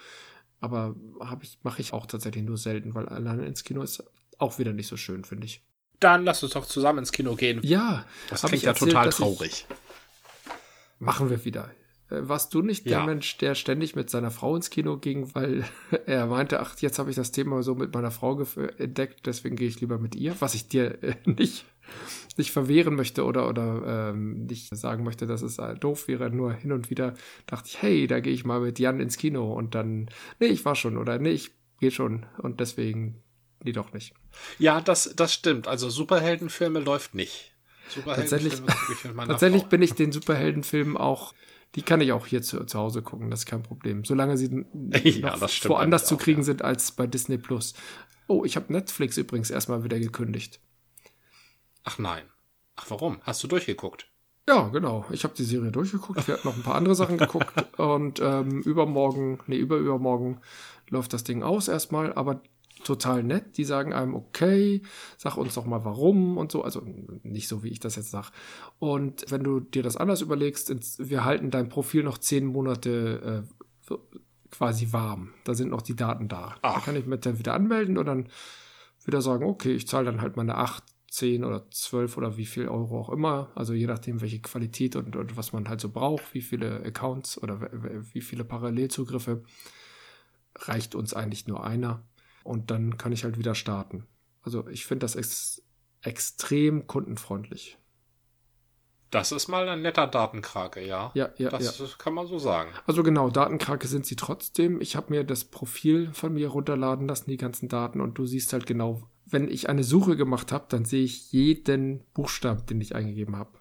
[0.59, 4.03] aber habe ich mache ich auch tatsächlich nur selten, weil alleine ins Kino ist
[4.39, 5.61] auch wieder nicht so schön, finde ich.
[5.99, 7.59] Dann lass uns doch zusammen ins Kino gehen.
[7.63, 9.67] Ja, das klingt ja erzählt, total traurig.
[10.99, 11.69] Machen wir wieder.
[12.13, 12.97] Äh, warst du nicht ja.
[12.97, 15.65] der Mensch, der ständig mit seiner Frau ins Kino ging, weil
[16.05, 18.39] er meinte, ach, jetzt habe ich das Thema so mit meiner Frau
[18.77, 21.65] entdeckt, deswegen gehe ich lieber mit ihr, was ich dir äh, nicht,
[22.37, 26.29] nicht verwehren möchte oder, oder ähm, nicht sagen möchte, dass es äh, doof wäre.
[26.29, 27.13] Nur hin und wieder
[27.45, 30.09] dachte ich, hey, da gehe ich mal mit Jan ins Kino und dann,
[30.39, 33.21] nee, ich war schon oder nee, ich gehe schon und deswegen,
[33.63, 34.13] nee, doch nicht.
[34.59, 35.67] Ja, das, das stimmt.
[35.67, 37.51] Also Superheldenfilme läuft nicht.
[38.05, 38.53] Tatsächlich,
[39.27, 41.33] tatsächlich bin ich den Superheldenfilmen auch
[41.75, 44.05] die kann ich auch hier zu, zu Hause gucken, das ist kein Problem.
[44.05, 44.65] Solange sie
[45.03, 46.45] ja, woanders zu kriegen auch, ja.
[46.45, 47.73] sind als bei Disney Plus.
[48.27, 50.59] Oh, ich habe Netflix übrigens erstmal wieder gekündigt.
[51.83, 52.23] Ach nein.
[52.75, 53.19] Ach, warum?
[53.23, 54.07] Hast du durchgeguckt?
[54.47, 55.05] Ja, genau.
[55.11, 56.27] Ich habe die Serie durchgeguckt.
[56.27, 57.53] Wir hatten noch ein paar andere Sachen geguckt.
[57.77, 60.39] und ähm, übermorgen, nee, überübermorgen
[60.89, 62.13] läuft das Ding aus erstmal.
[62.13, 62.41] Aber
[62.83, 63.57] total nett.
[63.57, 64.81] Die sagen einem, okay,
[65.17, 66.63] sag uns doch mal warum und so.
[66.63, 66.81] Also
[67.23, 68.27] nicht so, wie ich das jetzt sage.
[68.79, 73.45] Und wenn du dir das anders überlegst, wir halten dein Profil noch zehn Monate
[73.89, 73.95] äh,
[74.51, 75.33] quasi warm.
[75.43, 76.55] Da sind noch die Daten da.
[76.61, 76.75] Ach.
[76.75, 78.29] Da kann ich mich dann wieder anmelden und dann
[79.05, 82.67] wieder sagen, okay, ich zahle dann halt meine acht 10 oder 12 oder wie viel
[82.67, 86.33] Euro auch immer, also je nachdem, welche Qualität und, und was man halt so braucht,
[86.33, 87.69] wie viele Accounts oder
[88.13, 89.43] wie viele Parallelzugriffe,
[90.55, 92.03] reicht uns eigentlich nur einer
[92.43, 94.05] und dann kann ich halt wieder starten.
[94.41, 95.61] Also ich finde das ex
[96.01, 97.77] extrem kundenfreundlich.
[99.09, 101.11] Das ist mal ein netter Datenkrake, ja.
[101.13, 101.49] Ja, ja.
[101.49, 101.85] Das ja.
[101.99, 102.71] kann man so sagen.
[102.87, 104.81] Also genau, Datenkrake sind sie trotzdem.
[104.81, 108.53] Ich habe mir das Profil von mir runterladen lassen, die ganzen Daten, und du siehst
[108.53, 112.95] halt genau, wenn ich eine Suche gemacht habe, dann sehe ich jeden Buchstaben, den ich
[112.95, 113.51] eingegeben habe.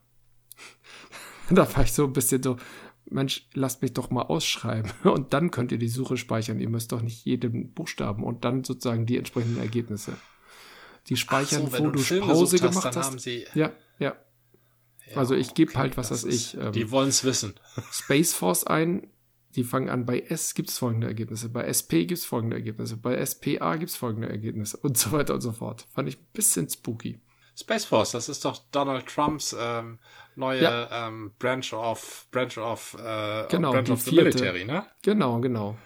[1.50, 2.56] da war ich so ein bisschen so,
[3.12, 6.60] Mensch, lasst mich doch mal ausschreiben und dann könnt ihr die Suche speichern.
[6.60, 10.14] Ihr müsst doch nicht jeden Buchstaben und dann sozusagen die entsprechenden Ergebnisse.
[11.08, 13.26] Die speichern, so, wo du, Pause hast, gemacht hast.
[13.26, 15.16] ja, ja, ja.
[15.16, 16.56] Also ich gebe okay, halt, was weiß ich.
[16.56, 17.54] Ähm, die wollen es wissen.
[17.92, 19.08] Space Force ein.
[19.54, 22.96] Die fangen an, bei S gibt es folgende Ergebnisse, bei SP gibt es folgende Ergebnisse,
[22.96, 25.86] bei SPA gibt es folgende Ergebnisse und so weiter und so fort.
[25.92, 27.20] Fand ich ein bisschen spooky.
[27.54, 29.98] Space Force, das ist doch Donald Trumps ähm,
[30.36, 31.08] neue ja.
[31.08, 34.38] ähm, Branch of Branch of äh, genau, Branch of the vierte.
[34.38, 34.86] Military, ne?
[35.02, 35.76] Genau, genau.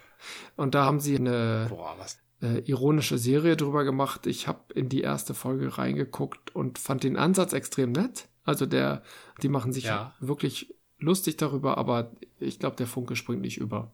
[0.56, 1.96] Und da haben sie eine Boah,
[2.42, 4.26] äh, ironische Serie drüber gemacht.
[4.26, 8.28] Ich habe in die erste Folge reingeguckt und fand den Ansatz extrem nett.
[8.44, 9.02] Also der,
[9.42, 10.14] die machen sich ja.
[10.20, 13.92] wirklich lustig darüber, aber ich glaube, der Funke springt nicht über.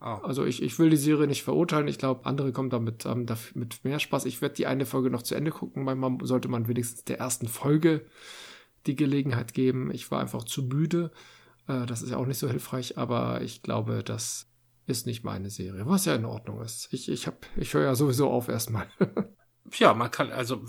[0.00, 0.20] Oh.
[0.22, 1.88] Also ich, ich will die Serie nicht verurteilen.
[1.88, 4.26] Ich glaube, andere kommen damit ähm, mit mehr Spaß.
[4.26, 5.82] Ich werde die eine Folge noch zu Ende gucken.
[5.82, 8.06] Manchmal sollte man wenigstens der ersten Folge
[8.86, 9.90] die Gelegenheit geben.
[9.92, 11.10] Ich war einfach zu müde.
[11.66, 14.46] Äh, das ist ja auch nicht so hilfreich, aber ich glaube, das
[14.86, 16.88] ist nicht meine Serie, was ja in Ordnung ist.
[16.92, 18.86] Ich, ich, hab, ich höre ja sowieso auf erstmal.
[19.78, 20.62] ja, man kann, also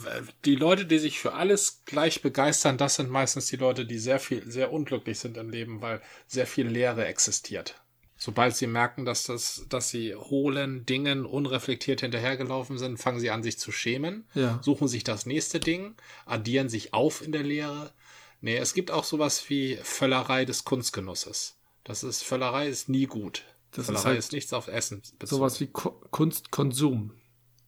[0.46, 4.20] die Leute, die sich für alles gleich begeistern, das sind meistens die Leute, die sehr
[4.20, 7.82] viel, sehr unglücklich sind im Leben, weil sehr viel Leere existiert.
[8.22, 13.44] Sobald sie merken, dass das, dass sie hohlen Dingen unreflektiert hinterhergelaufen sind, fangen sie an,
[13.44, 14.60] sich zu schämen, ja.
[14.62, 15.96] suchen sich das nächste Ding,
[16.26, 17.94] addieren sich auf in der Lehre.
[18.42, 21.58] Nee, es gibt auch sowas wie Völlerei des Kunstgenusses.
[21.86, 23.46] Das ist, Völlerei ist nie gut.
[23.72, 25.40] Das Völlerei ist halt ist nichts auf Essen bezogen.
[25.40, 27.14] sowas wie Ko Kunstkonsum.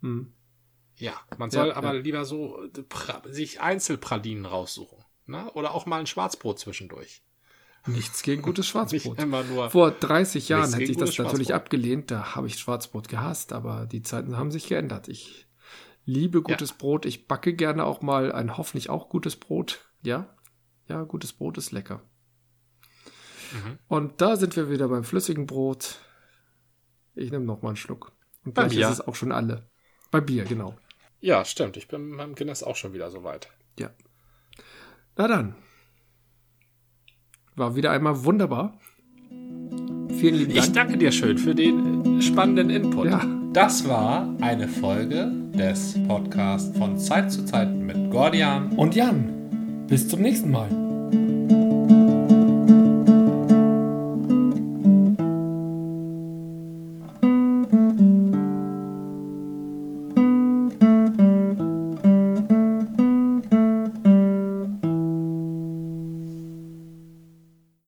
[0.01, 0.33] Hm.
[0.97, 2.01] Ja, man soll Ja, aber ja.
[2.01, 2.59] lieber so
[3.29, 4.97] sich Einzelpralinen raussuchen.
[5.27, 5.49] Ne?
[5.53, 7.21] Oder auch mal ein Schwarzbrot zwischendurch.
[7.87, 9.19] Nichts gegen gutes Schwarzbrot.
[9.71, 12.11] Vor 30 Jahren hätte ich das natürlich abgelehnt.
[12.11, 15.07] Da habe ich Schwarzbrot gehasst, aber die Zeiten haben sich geändert.
[15.07, 15.47] Ich
[16.05, 17.05] liebe gutes Brot.
[17.05, 19.89] Ich backe gerne auch mal ein hoffentlich auch gutes Brot.
[20.03, 20.35] Ja,
[20.87, 22.01] ja, gutes Brot ist lecker.
[23.51, 23.79] Mhm.
[23.87, 25.97] Und da sind wir wieder beim flüssigen Brot.
[27.15, 28.11] Ich nehme noch mal einen Schluck.
[28.45, 29.69] Und gleich ist es auch schon alle.
[30.11, 30.75] Bei Bier, genau.
[31.19, 31.77] Ja, stimmt.
[31.77, 33.49] Ich bin beim Guinness auch schon wieder so weit.
[33.77, 33.91] Ja.
[35.17, 35.55] Na dann.
[37.61, 38.73] War wieder einmal wunderbar.
[40.17, 40.73] Vielen lieben Ich Dank.
[40.73, 43.05] danke dir schön für den äh, spannenden Input.
[43.05, 43.21] Ja.
[43.53, 48.71] Das war eine Folge des Podcasts von Zeit zu Zeit mit Gordian.
[48.77, 50.69] Und Jan, bis zum nächsten Mal.